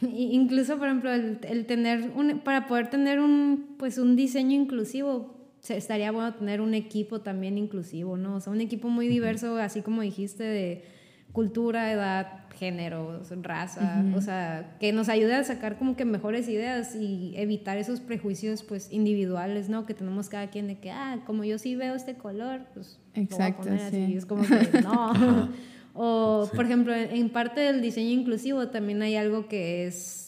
[0.00, 5.37] Incluso, por ejemplo, el, el tener un, para poder tener un, pues un diseño inclusivo,
[5.68, 8.36] estaría bueno tener un equipo también inclusivo, ¿no?
[8.36, 10.84] O sea, un equipo muy diverso, así como dijiste, de
[11.32, 16.96] cultura, edad, género, raza, o sea, que nos ayude a sacar como que mejores ideas
[16.96, 19.86] y evitar esos prejuicios pues individuales, ¿no?
[19.86, 23.64] Que tenemos cada quien de que, ah, como yo sí veo este color, pues Exacto,
[23.64, 24.16] lo voy a poner así.
[24.16, 25.48] Es como que no.
[25.94, 30.27] o, por ejemplo, en parte del diseño inclusivo también hay algo que es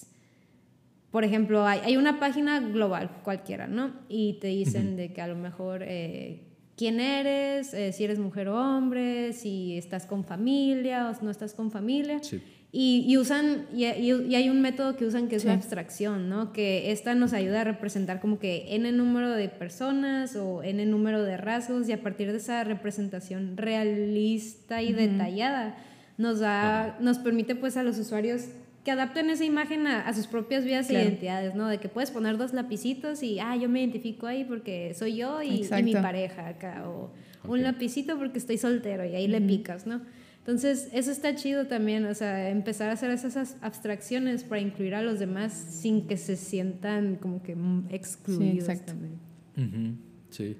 [1.11, 3.92] por ejemplo, hay, hay, una página global cualquiera, ¿no?
[4.09, 6.42] Y te dicen de que a lo mejor eh,
[6.77, 11.53] quién eres, eh, si eres mujer o hombre, si estás con familia o no estás
[11.53, 12.20] con familia.
[12.23, 12.40] Sí.
[12.73, 16.53] Y, y, usan, y, y, hay un método que usan que es la abstracción, ¿no?
[16.53, 21.25] Que esta nos ayuda a representar como que el número de personas o el número
[21.25, 25.77] de rasgos y a partir de esa representación realista y detallada
[26.16, 28.44] nos da, nos permite pues a los usuarios
[28.85, 31.69] que adapten esa imagen a, sus propias vidas e identidades, ¿no?
[31.69, 35.43] De que puedes poner dos lapicitos y, ah, yo me identifico ahí porque soy yo
[35.43, 37.12] y, mi pareja acá, o
[37.47, 40.01] un lapicito porque estoy soltero y ahí le picas, ¿no?
[40.38, 45.03] Entonces, eso está chido también, o sea, empezar a hacer esas abstracciones para incluir a
[45.03, 47.57] los demás sin que se sientan como que
[47.90, 49.99] excluidos sí, también.
[50.31, 50.57] Sí,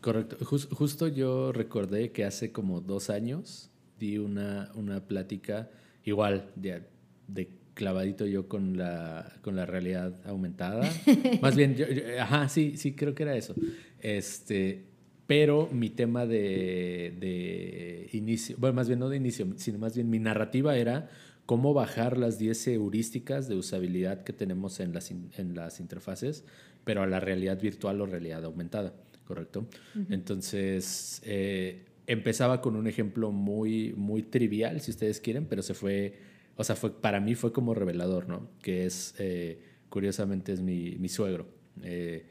[0.00, 0.36] correcto.
[0.44, 5.68] justo yo recordé que hace como dos años di una, una plática
[6.04, 6.82] igual de,
[7.26, 10.88] de clavadito yo con la, con la realidad aumentada.
[11.42, 11.86] Más bien, yo,
[12.20, 13.54] ajá, sí, sí, creo que era eso.
[14.00, 14.84] Este,
[15.26, 20.10] pero mi tema de, de, inicio, bueno, más bien no de inicio, sino más bien
[20.10, 21.08] mi narrativa era
[21.46, 26.44] cómo bajar las 10 heurísticas de usabilidad que tenemos en las, en las interfaces,
[26.84, 28.94] pero a la realidad virtual o realidad aumentada,
[29.26, 29.66] ¿correcto?
[30.10, 36.33] Entonces, eh, empezaba con un ejemplo muy, muy trivial, si ustedes quieren, pero se fue
[36.56, 38.48] o sea, fue, para mí fue como revelador, ¿no?
[38.62, 41.46] Que es, eh, curiosamente, es mi, mi suegro.
[41.82, 42.26] Eh,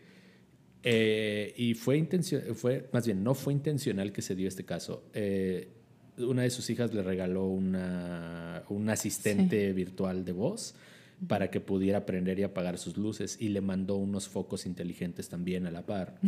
[0.83, 2.07] eh, y fue,
[2.55, 5.03] fue, más bien, no fue intencional que se dio este caso.
[6.17, 10.75] una de sus hijas le regaló una, un asistente virtual de voz
[11.27, 15.65] para que pudiera aprender y apagar sus luces y le mandó unos focos inteligentes también
[15.65, 16.19] a la par.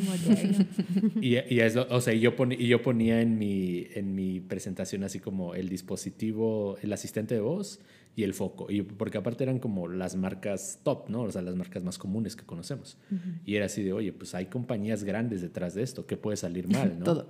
[1.21, 5.55] y, y, o sea, yo, y yo ponía en mi, en mi presentación así como
[5.55, 7.79] el dispositivo, el asistente de voz
[8.15, 8.67] y el foco.
[8.69, 11.23] Y porque aparte eran como las marcas top, ¿no?
[11.23, 12.97] O sea, las marcas más comunes que conocemos.
[13.45, 16.67] Y era así de, oye, pues hay compañías grandes detrás de esto, ¿qué puede salir
[16.67, 17.05] mal, no?
[17.05, 17.29] Todo.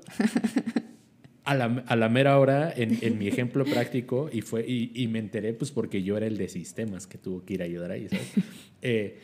[1.45, 5.07] A la, a la, mera hora, en, en, mi ejemplo práctico, y, fue, y, y,
[5.07, 7.91] me enteré pues porque yo era el de sistemas que tuvo que ir a ayudar
[7.91, 8.31] ahí, ¿sabes?
[8.87, 9.17] Eh,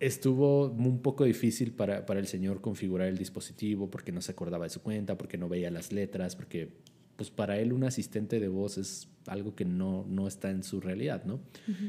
[0.00, 4.64] estuvo un poco difícil para, para, el señor configurar el dispositivo porque no se acordaba
[4.64, 6.70] de su cuenta, porque no veía las letras, porque
[7.14, 10.80] pues para él un asistente de voz es algo que no, no está en su
[10.80, 11.40] realidad, ¿no?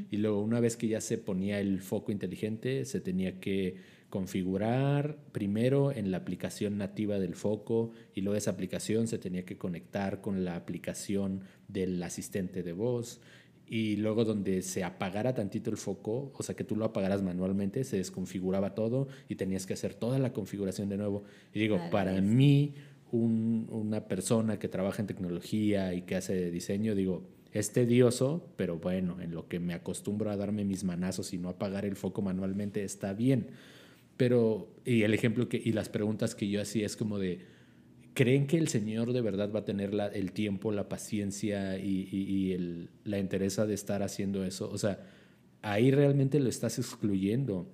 [0.09, 3.75] Y luego una vez que ya se ponía el foco inteligente, se tenía que
[4.09, 9.57] configurar primero en la aplicación nativa del foco y luego esa aplicación se tenía que
[9.57, 13.21] conectar con la aplicación del asistente de voz
[13.69, 17.83] y luego donde se apagara tantito el foco, o sea que tú lo apagaras manualmente,
[17.83, 21.23] se desconfiguraba todo y tenías que hacer toda la configuración de nuevo.
[21.53, 22.73] Y digo, para mí,
[23.11, 29.21] una persona que trabaja en tecnología y que hace diseño, digo, es tedioso, pero bueno,
[29.21, 32.83] en lo que me acostumbro a darme mis manazos y no apagar el foco manualmente
[32.83, 33.47] está bien.
[34.19, 37.39] Pero, y el ejemplo que, y las preguntas que yo hacía es como de,
[38.13, 42.09] ¿creen que el Señor de verdad va a tener la, el tiempo, la paciencia y,
[42.11, 44.69] y, el, la interés de estar haciendo eso?
[44.69, 44.99] O sea,
[45.61, 47.71] ahí realmente lo estás excluyendo.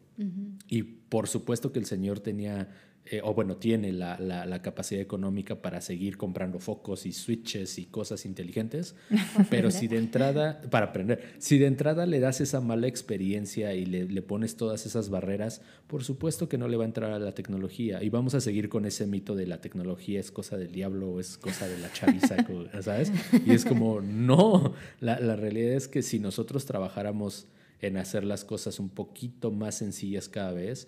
[0.67, 2.69] Y por supuesto que el Señor tenía
[3.07, 7.85] eh, o bueno, tiene la, la, capacidad económica para seguir comprando focos y switches y
[7.85, 8.95] cosas inteligentes,
[9.51, 13.85] pero si de entrada, para aprender, si de entrada le das esa mala experiencia y
[13.85, 17.19] le, le, pones todas esas barreras, por supuesto que no le va a entrar a
[17.19, 20.71] la tecnología y vamos a seguir con ese mito de la tecnología es cosa del
[20.71, 22.37] diablo o es cosa de la chaviza,
[22.81, 23.11] ¿sabes?
[23.45, 27.45] Y es como, no, la, la realidad es que si nosotros trabajáramos
[27.81, 30.87] en hacer las cosas un poquito más sencillas cada vez,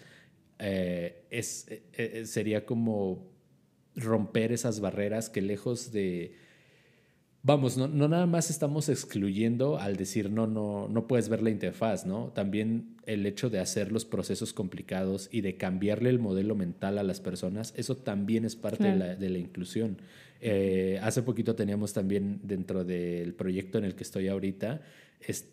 [0.59, 3.31] eh, es, eh, eh, sería como
[3.95, 6.35] romper esas barreras que lejos de...
[7.43, 11.49] Vamos, no, no, nada más estamos excluyendo al decir no, no, no puedes ver la
[11.49, 12.33] interfaz, ¿no?
[12.33, 17.03] También el hecho de hacer los procesos complicados y de cambiarle el modelo mental a
[17.03, 20.01] las personas, eso también es parte de, la, de, la, inclusión.
[21.01, 24.81] hace poquito teníamos también dentro del proyecto en el que estoy ahorita,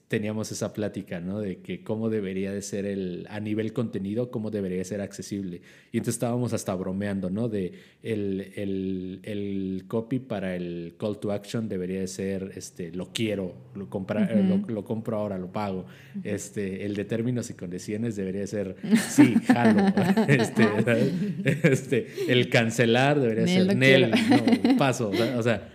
[0.08, 1.40] teníamos esa plática, ¿no?
[1.40, 5.62] De que cómo debería de ser el, a nivel contenido, cómo debería ser accesible.
[5.90, 7.48] Y entonces estábamos hasta bromeando, ¿no?
[7.48, 7.72] De
[8.02, 13.54] el, el, el copy para el call to action debería de ser, este, lo quiero,
[13.74, 15.86] lo, compra, eh, lo, compro ahora, lo pago.
[16.22, 18.76] Este, el de términos y condiciones debería de ser,
[19.08, 19.92] sí, jalo.
[20.28, 20.68] este,
[21.44, 25.10] este, el cancelar debería ser, Nel, no, paso.
[25.36, 25.73] O sea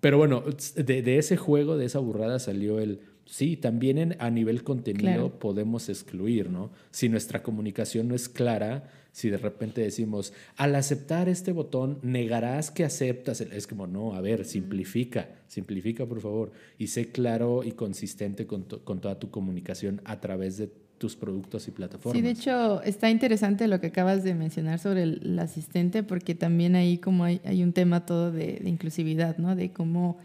[0.00, 0.44] pero bueno,
[0.76, 5.88] de, de, ese juego, de esa burrada salió el, sí, también a nivel contenido podemos
[5.88, 6.70] excluir, ¿no?
[6.90, 12.70] Si nuestra comunicación no es clara, si de repente decimos, al aceptar este botón, negarás
[12.70, 17.72] que aceptas, es como, no, a ver, simplifica, simplifica por favor, y sé claro y
[17.72, 22.16] consistente con, con toda tu comunicación a través de tus productos y plataformas.
[22.16, 26.74] Sí, de hecho, está interesante lo que acabas de mencionar sobre el, asistente, porque también
[26.74, 29.54] ahí como hay, hay un tema todo de, inclusividad, ¿no?
[29.54, 30.18] De cómo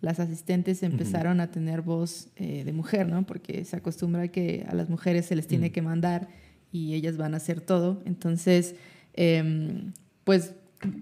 [0.00, 3.24] las asistentes empezaron a tener voz eh, de mujer, ¿no?
[3.24, 6.28] Porque se acostumbra que a las mujeres se les tiene que mandar
[6.70, 8.02] y ellas van a hacer todo.
[8.04, 8.76] Entonces,
[9.14, 9.92] em,
[10.24, 10.54] pues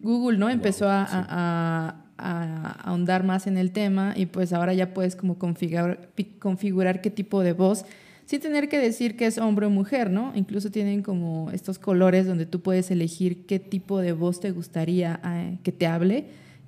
[0.02, 0.48] Google, ¿no?
[0.48, 5.36] Empezó a, a, a, ahondar más en el tema y pues ahora ya puedes como
[5.38, 6.08] configurar,
[6.38, 7.84] configurar qué tipo de voz
[8.26, 10.32] sin tener que decir que es hombre o mujer, ¿no?
[10.34, 15.20] Incluso tienen como estos colores donde tú puedes elegir qué tipo de voz te gustaría
[15.24, 16.26] eh, que te hable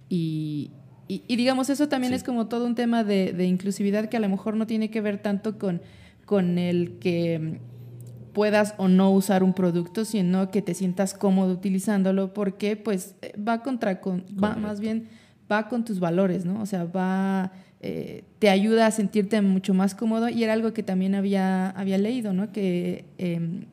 [0.09, 0.71] y,
[1.09, 4.29] y, digamos, eso también es como todo un tema de, de, inclusividad que a lo
[4.29, 5.81] mejor no tiene que ver tanto con,
[6.27, 7.61] con el que
[8.35, 13.63] puedas o no usar un producto, sino que te sientas cómodo utilizándolo porque pues va
[13.63, 15.09] contra, con, va más bien,
[15.51, 16.61] va con tus valores, ¿no?
[16.61, 20.83] O sea, va eh, te ayuda a sentirte mucho más cómodo y era algo que
[20.83, 22.51] también había, había leído, ¿no?
[22.51, 23.67] que em,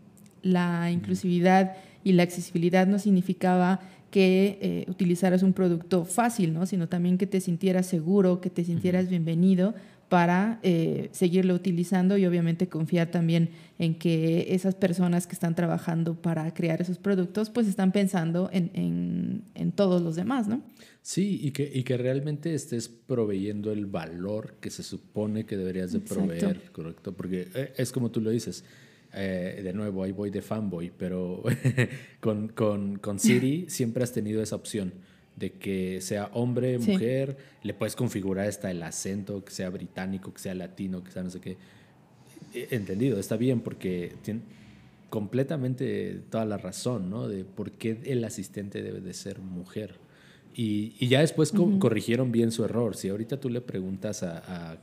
[0.44, 3.80] la inclusividad y la accesibilidad no significaba
[4.12, 6.66] que eh, utilizaras un producto fácil, ¿no?
[6.68, 9.74] sino también que te sintieras seguro, que te sintieras bienvenido
[10.10, 16.16] para eh, seguirlo utilizando y obviamente confiar también en que esas personas que están trabajando
[16.22, 20.62] para crear esos productos pues están pensando en, en, en todos los demás, ¿no?
[21.02, 25.92] Sí, y que, y que realmente estés proveyendo el valor que se supone que deberías
[25.92, 27.14] de proveer, ¿correcto?
[27.14, 28.64] Porque eh, es como tú lo dices,
[29.14, 31.44] eh, de nuevo, ahí voy de fanboy, pero
[32.20, 34.94] con, con, con Siri siempre has tenido esa opción
[35.36, 40.40] de que sea hombre, mujer, le puedes configurar hasta el acento, que sea británico, que
[40.40, 41.58] sea latino, que sea no sé qué.
[42.54, 44.42] E, entendido, está bien porque tiene
[45.10, 47.28] completamente toda la razón, ¿no?
[47.28, 49.96] De por qué el asistente debe de ser mujer.
[50.56, 52.96] Y, ya después corrigieron bien su error.
[52.96, 54.78] Si ahorita tú le preguntas a,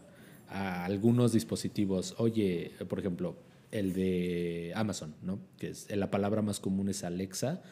[0.48, 3.36] algunos dispositivos, oye, por ejemplo,
[3.70, 5.38] el de Amazon, ¿no?
[5.58, 7.62] Que es la palabra más común es Alexa.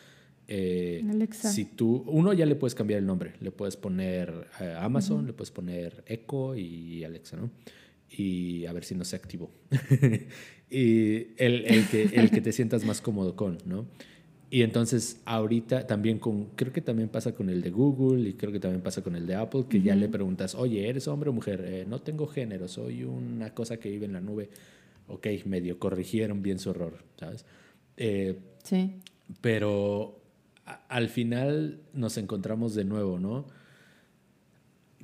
[0.53, 1.53] Eh, Alexa.
[1.53, 5.33] Si tú, uno ya le puedes cambiar el nombre, le puedes poner eh, Amazon, le
[5.33, 7.51] puedes poner Echo y Alexa, ¿no?
[8.11, 9.53] Y a ver si no se activó.
[10.69, 13.87] y el, el, que, el que te sientas más cómodo con, ¿no?
[14.51, 18.51] Y entonces ahorita también con, creo que también pasa con el de Google y creo
[18.51, 21.33] que también pasa con el de Apple, que ya le preguntas, oye, ¿eres hombre o
[21.33, 21.65] mujer?
[21.65, 24.51] Eh, no tengo género, soy una cosa que vive en la nube.
[25.07, 27.45] Ok, medio corrigieron bien su error, ¿sabes?
[27.97, 28.97] Eh, sí.
[29.41, 30.20] Pero
[30.89, 33.47] al final nos encontramos de nuevo, ¿no?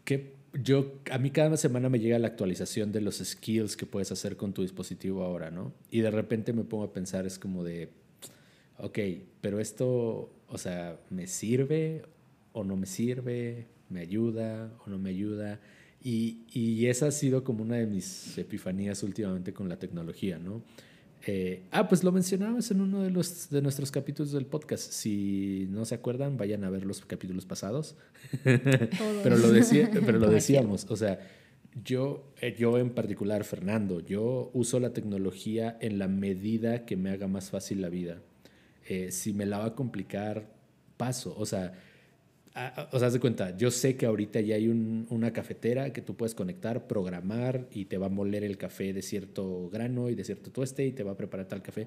[0.04, 4.10] Que yo, a mí cada semana me llega la actualización de los skills que puedes
[4.12, 5.72] hacer con tu dispositivo ahora, ¿no?
[5.90, 7.90] Y de repente me pongo a pensar, es como de
[8.78, 8.98] ok,
[9.40, 12.02] pero esto, o sea, ¿me sirve
[12.52, 13.66] o no me sirve?
[13.88, 15.60] ¿Me ayuda o no me ayuda?
[16.02, 20.62] Y, y esa ha sido como una de mis epifanías últimamente con la tecnología, ¿no?
[21.28, 24.92] Eh, ah, pues lo mencionamos en uno de, los, de nuestros capítulos del podcast.
[24.92, 27.96] Si no se acuerdan, vayan a ver los capítulos pasados.
[28.44, 31.18] pero lo, decía, pero lo decíamos, o sea,
[31.84, 37.10] yo, eh, yo en particular, Fernando, yo uso la tecnología en la medida que me
[37.10, 38.22] haga más fácil la vida.
[38.88, 40.54] Eh, si me la va a complicar,
[40.96, 41.34] paso.
[41.36, 41.72] O sea,
[42.92, 46.14] o sea, haz de cuenta, yo sé que ahorita ya hay una cafetera que tú
[46.14, 50.24] puedes conectar, programar y te va a moler el café de cierto grano y de
[50.24, 51.86] cierto tueste y te va a preparar tal café.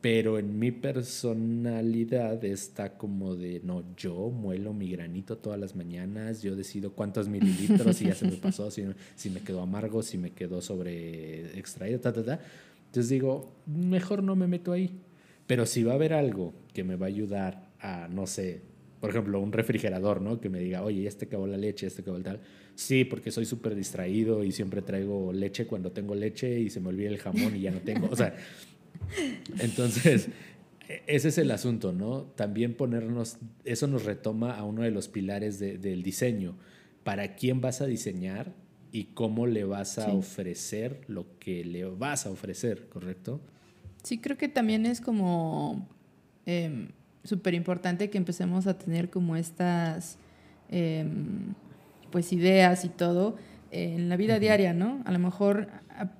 [0.00, 6.42] Pero en mi personalidad está como de, no, yo muelo mi granito todas las mañanas,
[6.42, 8.84] yo decido cuántos mililitros y ya se me pasó, si,
[9.14, 12.40] si me quedó amargo, si me quedó sobre extraído, ta, ta, ta.
[12.86, 15.00] Entonces digo, mejor no me meto ahí.
[15.46, 18.62] Pero si va a haber algo que me va a ayudar a, no sé,
[19.00, 20.40] por ejemplo, un refrigerador, ¿no?
[20.40, 22.40] Que me diga, oye, ya este acabó la leche, este acabó el tal.
[22.74, 26.88] Sí, porque soy súper distraído y siempre traigo leche cuando tengo leche y se me
[26.88, 28.08] olvida el jamón y ya no tengo.
[28.10, 28.34] O sea,
[29.60, 30.28] entonces,
[30.88, 32.22] e-, ese es el asunto, ¿no?
[32.22, 36.56] También ponernos, eso nos retoma a uno de los pilares del diseño.
[37.04, 38.52] ¿Para quién vas a diseñar
[38.92, 43.40] y cómo le vas a ofrecer lo que le vas a ofrecer, correcto?
[44.02, 45.88] Sí, creo que también es como...
[46.46, 46.88] Em,
[47.26, 50.18] súper importante que empecemos a tener como estas
[50.70, 51.54] em,
[52.10, 53.36] pues ideas y todo
[53.70, 55.02] en la vida diaria, ¿no?
[55.04, 55.68] A lo mejor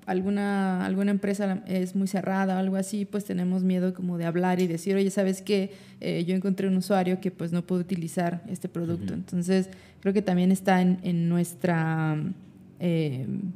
[0.07, 4.61] alguna, alguna empresa es muy cerrada o algo así, pues tenemos miedo como de hablar
[4.61, 5.73] y decir, oye, ¿sabes qué?
[6.01, 9.15] Eh, yo encontré un usuario que pues no puede utilizar este producto.
[9.15, 12.17] Entonces, creo que también está en, en nuestra,
[12.79, 13.53] em,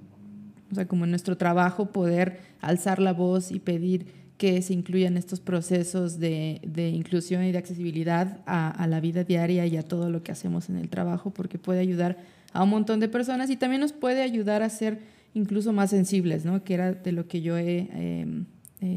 [0.70, 4.06] o sea, como en nuestro trabajo poder alzar la voz y pedir
[4.40, 9.22] que se incluyan estos procesos de, de inclusión y de accesibilidad a, a, la vida
[9.22, 12.16] diaria y a todo lo que hacemos en el trabajo, porque puede ayudar
[12.54, 15.00] a un montón de personas y también nos puede ayudar a ser
[15.34, 16.64] incluso más sensibles, ¿no?
[16.64, 18.46] que era de lo que yo he em,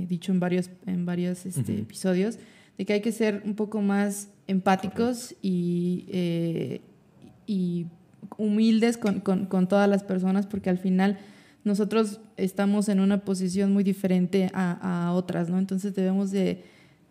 [0.07, 2.39] dicho en varios, en varios este, episodios,
[2.77, 6.79] de que hay que ser un poco más empáticos y, eh,
[7.47, 7.87] y
[8.37, 11.17] humildes con, con, con todas las personas, porque al final
[11.63, 15.57] nosotros estamos en una posición muy diferente a, otras, ¿no?
[15.57, 16.63] Entonces debemos de,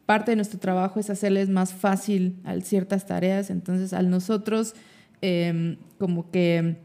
[0.07, 4.75] parte de nuestro trabajo es hacerles más fácil a ciertas tareas, entonces al nosotros
[5.21, 6.77] em, como que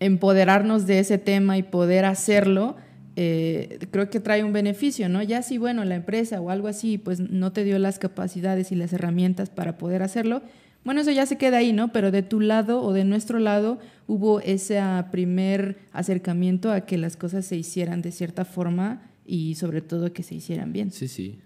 [0.00, 2.76] empoderarnos de ese tema y poder hacerlo,
[3.14, 5.22] eh, creo que trae un beneficio, ¿no?
[5.22, 8.74] Ya si, bueno, la empresa o algo así, pues no te dio las capacidades y
[8.74, 10.42] las herramientas para poder hacerlo,
[10.84, 11.92] bueno, eso ya se queda ahí, ¿no?
[11.92, 14.80] Pero de tu lado o de nuestro lado hubo ese
[15.10, 20.22] primer acercamiento a que las cosas se hicieran de cierta forma y sobre todo que
[20.22, 20.90] se hicieran bien.
[20.90, 21.38] Sí, sí.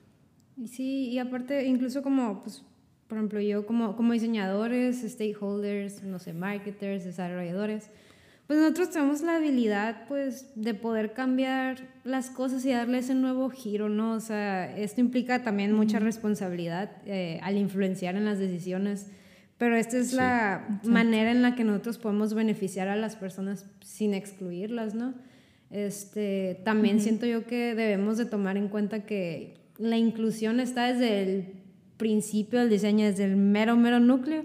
[0.66, 2.62] Sí, y aparte, incluso como, pues,
[3.08, 7.90] por ejemplo, yo como, como diseñadores, stakeholders, no sé, marketers, desarrolladores,
[8.46, 13.50] pues nosotros tenemos la habilidad, pues, de poder cambiar las cosas y darle ese nuevo
[13.50, 14.12] giro, ¿no?
[14.14, 19.08] O sea, esto implica también mucha responsabilidad eh, al influenciar en las decisiones
[19.58, 24.12] pero esta es la manera en la que nosotros podemos beneficiar a las personas sin
[24.12, 25.14] excluirlas, ¿no?
[25.70, 31.22] Este, también siento yo que debemos de tomar en cuenta que la inclusión está desde
[31.22, 31.44] el
[31.96, 34.44] principio del diseño, desde el mero, mero núcleo.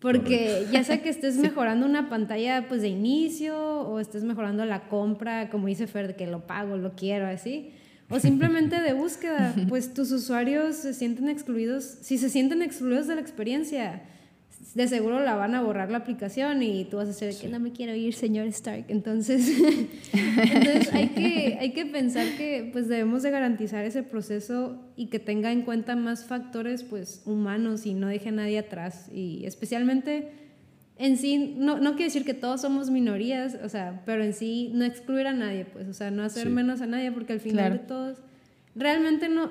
[0.00, 4.88] Porque ya sea que estés mejorando una pantalla pues de inicio o estés mejorando la
[4.88, 7.72] compra, como dice Fer, que lo pago, lo quiero, así.
[8.10, 13.16] O simplemente de búsqueda, pues tus usuarios se sienten excluidos, si se sienten excluidos de
[13.16, 14.02] la experiencia,
[14.74, 17.58] de seguro la van a borrar la aplicación y tú vas a decir que no
[17.58, 18.84] me quiero ir, señor Stark.
[18.88, 19.48] Entonces,
[20.12, 25.18] entonces hay, que, hay que pensar que pues debemos de garantizar ese proceso y que
[25.18, 29.08] tenga en cuenta más factores pues humanos y no deje a nadie atrás.
[29.12, 30.32] Y especialmente
[30.98, 34.70] en sí, no, no quiere decir que todos somos minorías, o sea, pero en sí
[34.74, 37.72] no excluir a nadie, pues, o sea, no hacer menos a nadie porque al final
[37.72, 38.18] de todos,
[38.74, 39.50] realmente no,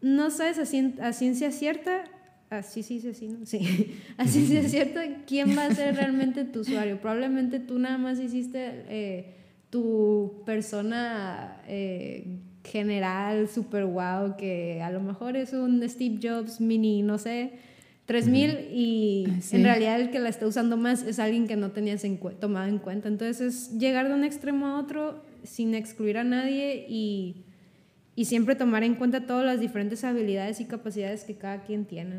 [0.00, 2.04] no sabes a, a ciencia cierta
[2.50, 3.46] así sí, sí, sí, ¿no?
[3.46, 7.00] sí, así sí es cierto, ¿quién va a ser realmente tu usuario?
[7.00, 9.34] Probablemente tú nada más hiciste eh,
[9.70, 17.02] tu persona eh, general, super wow, que a lo mejor es un Steve Jobs mini,
[17.02, 17.52] no sé,
[18.06, 22.02] 3000 y en realidad el que la está usando más es alguien que no tenías
[22.40, 23.06] tomado en cuenta.
[23.08, 27.44] Entonces es llegar de un extremo a otro sin excluir a nadie y
[28.18, 32.16] y siempre tomar en cuenta todas las diferentes habilidades y capacidades que cada quien tiene.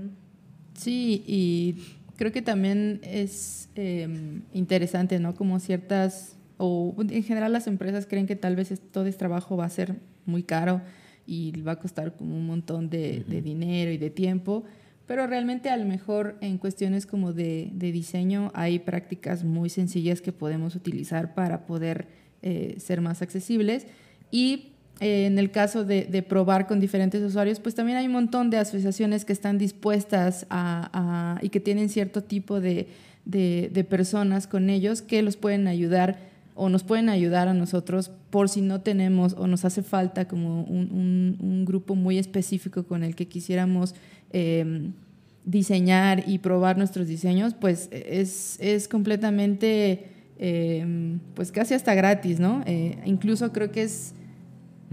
[0.73, 1.75] Sí, y
[2.15, 5.35] creo que también es em, interesante, ¿no?
[5.35, 9.65] Como ciertas, o en general las empresas creen que tal vez todo este trabajo va
[9.65, 10.79] a ser muy caro
[11.27, 14.63] y va a costar como un montón de, dinero y de tiempo,
[15.05, 20.21] pero realmente a lo mejor en cuestiones como de, de diseño hay prácticas muy sencillas
[20.21, 22.07] que podemos utilizar para poder
[22.41, 23.85] eh, ser más accesibles
[24.31, 24.68] y
[24.99, 28.49] eh, en el caso de, de, probar con diferentes usuarios, pues también hay un montón
[28.49, 30.89] de asociaciones que están dispuestas a,
[31.37, 32.87] a y que tienen cierto tipo de,
[33.25, 36.19] de, de, personas con ellos que los pueden ayudar
[36.55, 40.63] o nos pueden ayudar a nosotros por si no tenemos o nos hace falta como
[40.63, 43.95] un, un, un grupo muy específico con el que quisiéramos
[44.33, 44.91] eh,
[45.45, 50.05] diseñar y probar nuestros diseños, pues es, es completamente,
[50.37, 52.61] eh, pues casi hasta gratis, ¿no?
[52.67, 54.13] Eh, incluso creo que es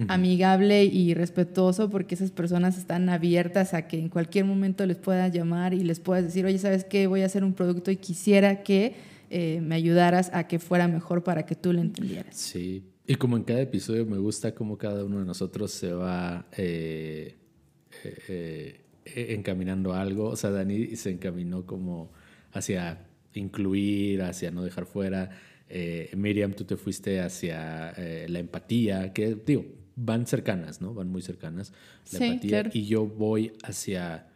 [0.09, 5.33] amigable y respetuoso porque esas personas están abiertas a que en cualquier momento les puedas
[5.33, 7.07] llamar y les puedas decir, oye, ¿sabes qué?
[7.07, 8.95] Voy a hacer un producto y quisiera que
[9.31, 12.37] eh, me ayudaras a que fuera mejor para que tú lo entendieras.
[12.37, 16.47] Sí, y como en cada episodio me gusta cómo cada uno de nosotros se va
[16.57, 17.37] eh,
[18.29, 20.29] eh, encaminando a algo.
[20.29, 22.13] O sea, Dani se encaminó como
[22.53, 25.31] hacia incluir, hacia no dejar fuera.
[26.15, 27.93] Miriam, tú te fuiste hacia
[28.29, 29.65] la empatía, que digo,
[29.97, 30.95] van cercanas, ¿no?
[30.95, 31.73] Van muy cercanas.
[32.13, 32.49] La Sí, empatía.
[32.51, 32.71] claro.
[32.75, 34.29] Y yo voy hacia,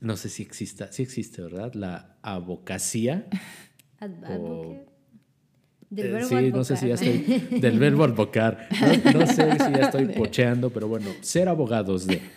[0.00, 1.74] no sé si exista, sí existe, ¿verdad?
[1.74, 3.26] La abocacía.
[4.28, 4.76] O-.
[5.90, 8.68] Del Eh, verbo sí, no sé si ya estoy del verbo advocar.
[9.12, 12.20] No, no sé si ya estoy pocheando, pero bueno, ser abogados de.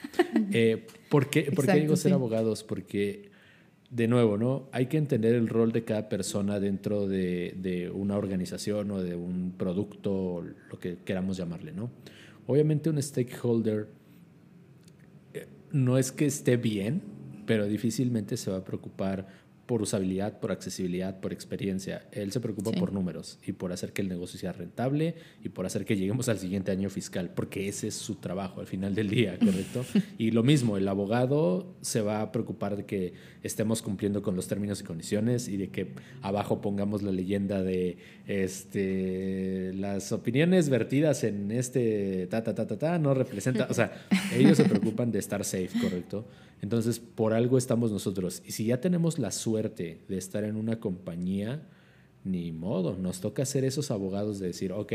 [0.55, 2.63] Eh, ¿Por qué, por qué digo ser abogados?
[2.63, 3.31] Porque,
[3.89, 4.69] de nuevo, ¿no?
[4.71, 9.15] Hay que entender el rol de cada persona dentro de, de una organización o de
[9.15, 11.89] un producto, lo que queramos llamarle, ¿no?
[12.47, 13.87] Obviamente un stakeholder
[15.33, 17.01] eh, no es que esté bien,
[17.45, 19.27] pero difícilmente se va a preocupar
[19.65, 22.05] por usabilidad, por accesibilidad, por experiencia.
[22.11, 22.79] Él se preocupa Sí.
[22.79, 26.27] por números y por hacer que el negocio sea rentable y por hacer que lleguemos
[26.27, 29.85] al siguiente año fiscal, porque ese es su trabajo al final del día, ¿correcto?
[30.17, 34.47] y lo mismo, el abogado se va a preocupar de que estemos cumpliendo con los
[34.47, 37.97] términos y condiciones y de que abajo pongamos la leyenda de
[38.27, 44.05] este las opiniones vertidas en este ta ta ta ta ta no representa, o sea,
[44.35, 46.25] ellos se preocupan de estar safe, ¿correcto?
[46.63, 48.41] Entonces, por algo estamos nosotros.
[48.45, 51.67] Y si ya tenemos la suerte de estar en una compañía,
[52.23, 54.93] ni modo, nos toca ser esos abogados de decir, ok,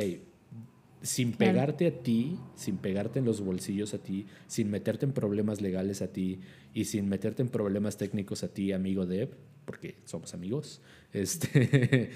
[1.02, 1.52] sin Claro.
[1.52, 6.00] pegarte a ti, sin pegarte en los bolsillos a ti, sin meterte en problemas legales
[6.00, 6.40] a ti
[6.72, 9.28] y sin meterte en problemas técnicos a ti, amigo Dev,
[9.66, 10.80] porque somos amigos,
[11.12, 12.12] este,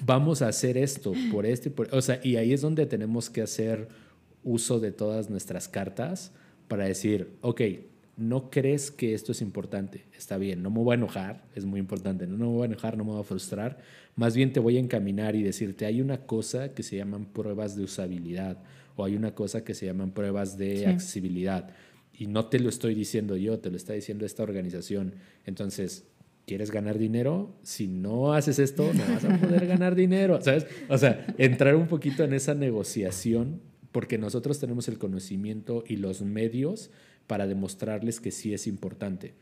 [0.00, 3.42] vamos a hacer esto por este, por, o sea, y ahí es donde tenemos que
[3.42, 3.88] hacer
[4.42, 6.32] uso de todas nuestras cartas
[6.68, 7.60] para decir, ok,
[8.18, 11.78] no crees que esto es importante, está bien, no me voy a enojar, es muy
[11.80, 13.78] importante, no, no me voy a enojar, no me voy a frustrar,
[14.16, 17.76] más bien te voy a encaminar y decirte, hay una cosa que se llaman pruebas
[17.76, 18.58] de usabilidad
[18.96, 20.84] o hay una cosa que se llaman pruebas de Sí.
[20.84, 21.70] accesibilidad
[22.12, 25.14] y no te lo estoy diciendo yo, te lo está diciendo esta organización.
[25.46, 26.04] Entonces,
[26.46, 27.54] ¿quieres ganar dinero?
[27.62, 30.66] Si no haces esto, no vas a poder ganar dinero, ¿sabes?
[30.88, 33.60] O sea, entrar un poquito en esa negociación
[33.92, 36.90] porque nosotros tenemos el conocimiento y los medios
[37.28, 39.34] para demostrarles que sí es importante.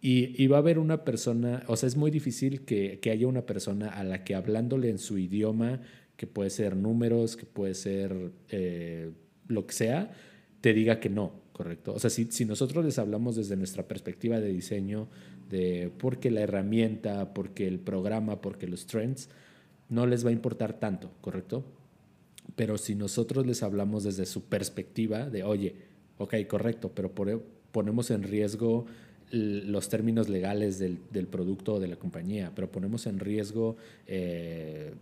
[0.00, 3.46] Y, y va a haber una persona, o sea, es muy difícil que, haya una
[3.46, 5.80] persona a la que hablándole en su idioma,
[6.16, 9.12] que puede ser números, que puede ser eh,
[9.46, 10.10] lo que sea,
[10.60, 11.94] te diga que no, ¿correcto?
[11.94, 15.08] O sea, si, si nosotros les hablamos desde nuestra perspectiva de diseño,
[15.48, 19.28] de porque la herramienta, porque el programa, porque los trends,
[19.88, 21.64] no les va a importar tanto, ¿correcto?
[22.56, 25.76] Pero si nosotros les hablamos desde su perspectiva de, oye,
[26.18, 27.42] ok, correcto, pero por-
[27.72, 28.86] ponemos en riesgo
[29.30, 34.94] los términos legales del, del producto o de la compañía, pero ponemos en riesgo, eh,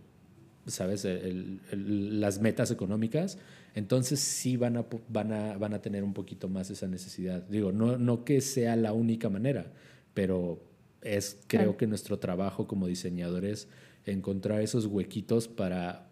[0.65, 3.37] ¿sabes?, El- el- las metas económicas,
[3.75, 7.43] entonces sí van a, van, a, van a tener un poquito más esa necesidad.
[7.47, 9.71] Digo, no, no que sea la única manera,
[10.13, 10.63] pero
[11.01, 11.77] es creo Claro.
[11.77, 13.67] que nuestro trabajo como diseñadores
[14.05, 16.07] encontrar esos huequitos para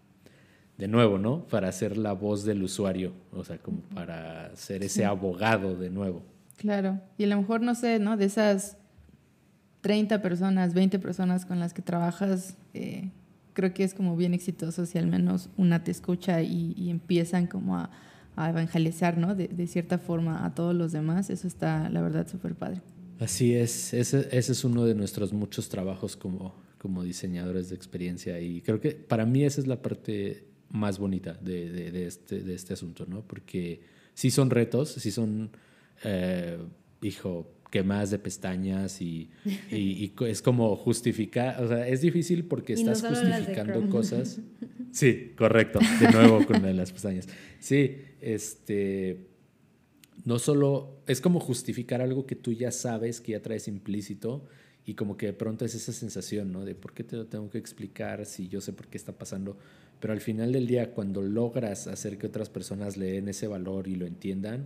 [0.82, 1.46] de nuevo, ¿no?
[1.48, 5.04] Para ser la voz del usuario, o sea, como para ser ese Sí.
[5.04, 6.24] abogado de nuevo.
[6.58, 7.00] Claro.
[7.20, 8.18] Y a lo mejor, no sé, ¿no?
[8.18, 8.78] De esas
[9.82, 13.12] 30 personas, 20 personas con las que trabajas, eh,
[13.54, 17.46] creo que es como bien exitoso si al menos una te escucha y, y empiezan
[17.46, 17.92] como a,
[18.36, 19.36] a evangelizar, ¿no?
[19.36, 21.30] De, de cierta forma a todos los demás.
[21.30, 22.82] Eso está, la verdad, súper padre.
[23.20, 28.40] Así es, ese, ese es uno de nuestros muchos trabajos como, como diseñadores de experiencia
[28.40, 32.40] y creo que para mí esa es la parte más bonita de, de- de este,
[32.42, 33.22] de este asunto, ¿no?
[33.28, 33.82] Porque
[34.14, 35.52] sí son retos, sí son,
[36.04, 36.58] eh,
[37.02, 39.30] hijo, quemadas de pestañas y,
[39.72, 44.40] y- es como justificar, o sea, es difícil porque Y estás justificando cosas.
[44.94, 47.26] Sí, correcto, de nuevo con las pestañas.
[47.60, 49.30] Sí, este,
[50.26, 54.46] no solo es como justificar algo que tú ya sabes, que ya traes implícito
[54.86, 56.66] y como que de pronto es esa sensación, ¿no?
[56.66, 59.58] De por qué te lo tengo que explicar si yo sé por qué está pasando.
[60.00, 63.88] Pero al final del día, cuando logras hacer que otras personas le den ese valor
[63.88, 64.66] y lo entiendan,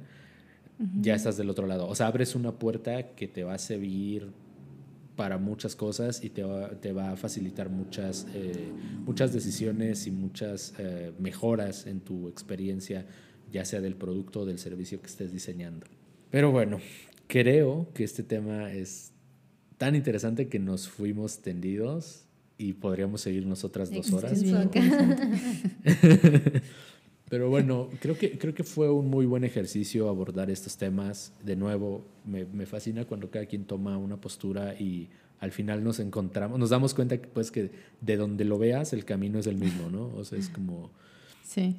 [1.01, 1.87] ya estás del otro lado.
[1.87, 4.31] O sea, abres una puerta que te va a servir
[5.15, 8.69] para muchas cosas y te va, te va a facilitar muchas, eh,
[9.05, 13.05] muchas decisiones y muchas eh, mejoras en tu experiencia,
[13.51, 15.85] ya sea del producto o del servicio que estés diseñando.
[16.31, 16.79] Pero bueno,
[17.27, 19.13] creo que este tema es
[19.77, 22.25] tan interesante que nos fuimos tendidos
[22.57, 24.43] y podríamos seguirnos otras dos horas.
[27.29, 31.33] Pero bueno, creo que, creo que fue un muy buen ejercicio abordar estos temas.
[31.43, 35.09] De nuevo, me, me, fascina cuando cada quien toma una postura y
[35.39, 39.05] al final nos encontramos, nos damos cuenta que, pues, que de donde lo veas el
[39.05, 40.13] camino es el mismo, ¿no?
[40.15, 40.91] O sea, es como...
[41.43, 41.77] Sí.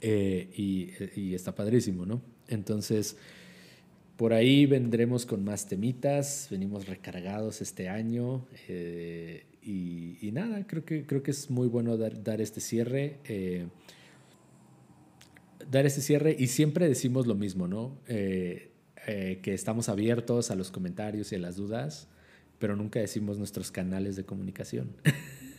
[0.00, 0.90] Eh, y,
[1.20, 2.20] y, está padrísimo, ¿no?
[2.48, 3.16] Entonces,
[4.22, 11.04] por ahí vendremos con más temitas, venimos recargados este año eh, y, nada, creo que,
[11.04, 13.18] creo que es muy bueno dar, este cierre.
[13.24, 13.66] Eh,
[15.68, 17.98] dar ese cierre y siempre decimos lo mismo, ¿no?
[18.06, 18.70] Eh,
[19.42, 22.06] que estamos abiertos a los comentarios y a las dudas,
[22.62, 24.92] pero nunca decimos nuestros canales de comunicación.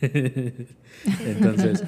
[0.00, 1.84] Entonces,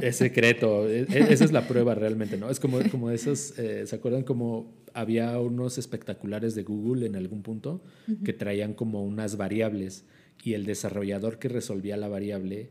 [0.00, 2.48] es secreto, e, e, esa es la prueba realmente, ¿no?
[2.48, 7.42] Es como, como esos, eh, ¿se acuerdan como había unos espectaculares de Google en algún
[7.42, 7.82] punto
[8.24, 10.04] que traían como unas variables
[10.44, 12.70] y el desarrollador que resolvía la variable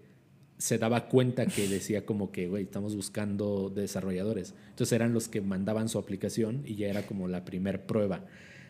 [0.57, 4.53] se daba cuenta que decía como que, güey, estamos buscando desarrolladores.
[4.69, 8.23] Entonces eran los que mandaban su aplicación y ya era como la primer prueba.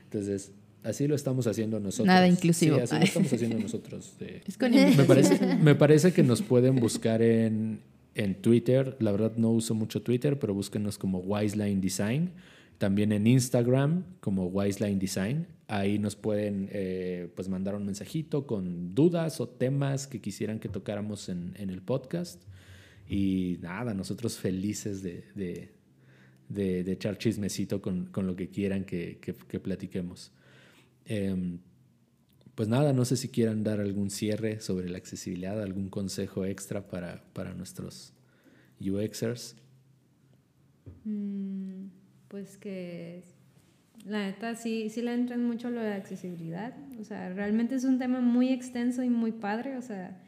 [0.05, 0.51] Entonces,
[0.83, 2.07] así lo estamos haciendo nosotros.
[2.07, 2.77] Nada inclusivo.
[2.77, 4.15] Sí, así lo estamos haciendo nosotros.
[4.59, 7.81] me, parece, me parece que nos pueden buscar en,
[8.15, 8.97] en Twitter.
[8.99, 12.31] La verdad no uso mucho Twitter, pero búsquenos como Wiseline Design.
[12.77, 15.47] También en Instagram como Wiseline Design.
[15.67, 20.67] Ahí nos pueden eh, pues mandar un mensajito con dudas o temas que quisieran que
[20.67, 22.41] tocáramos en, en el podcast.
[23.07, 25.69] Y nada, nosotros felices de, de,
[26.49, 30.31] de, de echar chismecito con, con, lo que quieran que, que, que platiquemos.
[31.05, 31.59] Eh,
[32.55, 36.87] pues nada, no sé si quieran dar algún cierre sobre la accesibilidad, algún consejo extra
[36.87, 38.13] para, para nuestros
[38.79, 39.55] UXers.
[41.05, 41.87] Mm,
[42.27, 43.23] pues que
[44.05, 46.75] la neta sí, sí le entran mucho lo de accesibilidad.
[46.99, 49.77] O sea, realmente es un tema muy extenso y muy padre.
[49.77, 50.21] O sea,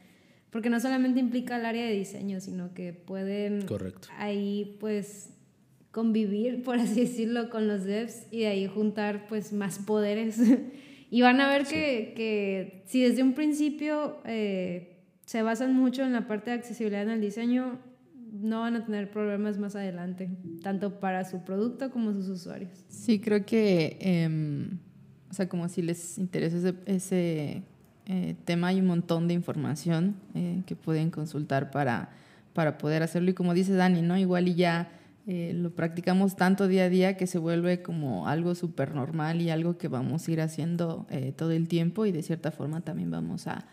[0.50, 4.08] porque no solamente implica el área de diseño, sino que pueden Correcto.
[4.18, 5.30] ahí pues
[5.94, 10.38] convivir, por así decirlo, con los devs y de ahí juntar pues más poderes.
[11.10, 12.16] y van a ver que, sí.
[12.16, 17.12] que si desde un principio eh, se basan mucho en la parte de accesibilidad en
[17.12, 17.80] el diseño,
[18.34, 20.30] no van a tener problemas más adelante,
[20.64, 22.72] tanto para su producto como sus usuarios.
[22.90, 24.68] Sí, creo que, eh,
[25.30, 27.64] o sea, como si les interesa ese, ese
[28.08, 32.10] eh, tema, hay un montón de información eh, que pueden consultar para,
[32.54, 33.30] para poder hacerlo.
[33.30, 34.18] Y como dice Dani, ¿no?
[34.18, 34.90] Igual y ya
[35.26, 39.50] eh, lo practicamos tanto día a día que se vuelve como algo súper normal y
[39.50, 43.10] algo que vamos a ir haciendo eh, todo el tiempo y de cierta forma también
[43.10, 43.66] vamos a,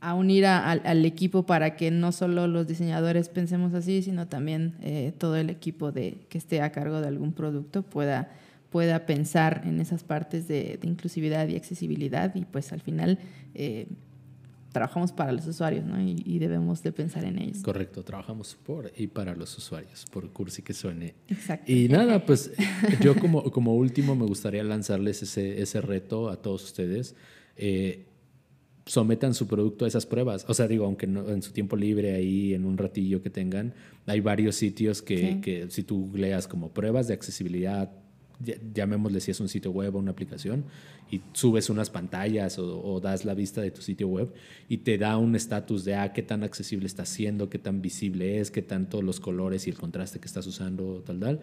[0.00, 5.12] a unir al equipo para que no solo los diseñadores pensemos así, sino también eh,
[5.16, 8.30] todo el equipo de, que esté a cargo de algún producto pueda,
[8.70, 13.18] pueda pensar en esas partes de, de inclusividad y accesibilidad y pues al final
[14.72, 16.00] trabajamos para los usuarios ¿no?
[16.00, 17.62] y, y, debemos de pensar en ellos.
[17.62, 21.14] Correcto, trabajamos por y para los usuarios, por cursi que suene.
[21.28, 21.70] Exacto.
[21.70, 22.52] Y nada, pues
[23.00, 27.14] yo como, como último me gustaría lanzarles ese, ese reto a todos ustedes.
[27.56, 28.06] Eh,
[28.86, 30.44] sometan su producto a esas pruebas.
[30.48, 33.74] O sea, digo, aunque no, en su tiempo libre ahí, en un ratillo que tengan,
[34.06, 35.40] hay varios sitios que, sí.
[35.40, 37.92] que si tú leas como pruebas de accesibilidad,
[38.74, 40.64] llamémosle si es un sitio web o una aplicación,
[41.10, 44.32] y subes unas pantallas o, o das la vista de tu sitio web
[44.68, 48.40] y te da un estatus de ah, qué tan accesible está siendo, qué tan visible
[48.40, 51.40] es, qué tanto los colores y el contraste que estás usando, tal, tal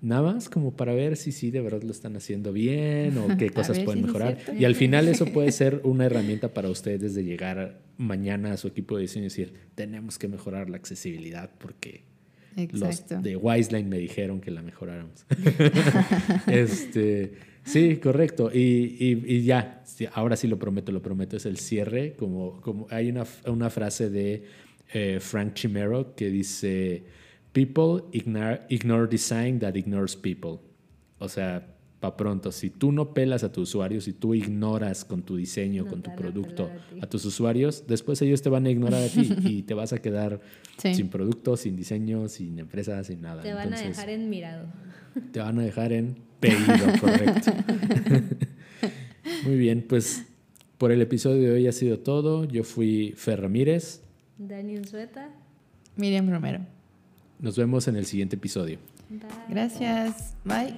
[0.00, 3.50] nada más como para ver si sí de verdad lo están haciendo bien o qué
[3.54, 4.38] cosas pueden si mejorar.
[4.58, 8.68] Y al final eso puede ser una herramienta para ustedes de llegar mañana a su
[8.68, 12.04] equipo de diseño y decir, tenemos que mejorar la accesibilidad porque
[12.56, 13.14] Exacto.
[13.14, 15.26] los de Wiseline me dijeron que la mejoráramos.
[16.46, 17.34] este,
[17.64, 18.50] sí, correcto.
[18.52, 19.84] Y, y, y, ya,
[20.14, 22.14] ahora sí lo prometo, lo prometo, es el cierre.
[22.14, 24.44] Como, como hay una, una frase de
[24.92, 27.04] eh, Frank Chimero que dice
[27.52, 30.58] People ignore, ignore design that ignores people.
[31.18, 35.22] O sea, para pronto, si tú no pelas a tu usuario, si tú ignoras con
[35.22, 36.70] tu diseño, no con tu producto
[37.00, 39.92] a, a, tus usuarios, después ellos te van a ignorar a ti y te vas
[39.92, 40.40] a quedar
[40.76, 40.94] sí.
[40.94, 43.42] sin producto, sin diseño, sin empresa, sin nada.
[43.42, 44.66] Te van Entonces, a dejar en mirado.
[45.32, 47.52] Te van a dejar en pedido, correcto.
[49.44, 50.26] Muy bien, pues
[50.78, 52.44] por el episodio de hoy ha sido todo.
[52.44, 54.02] Yo fui Fer Ramírez.
[54.38, 55.30] Dani Unzueta.
[55.96, 56.60] Miriam Romero.
[57.38, 58.78] Nos vemos en el siguiente episodio.
[59.48, 60.34] Gracias.
[60.44, 60.74] Bye.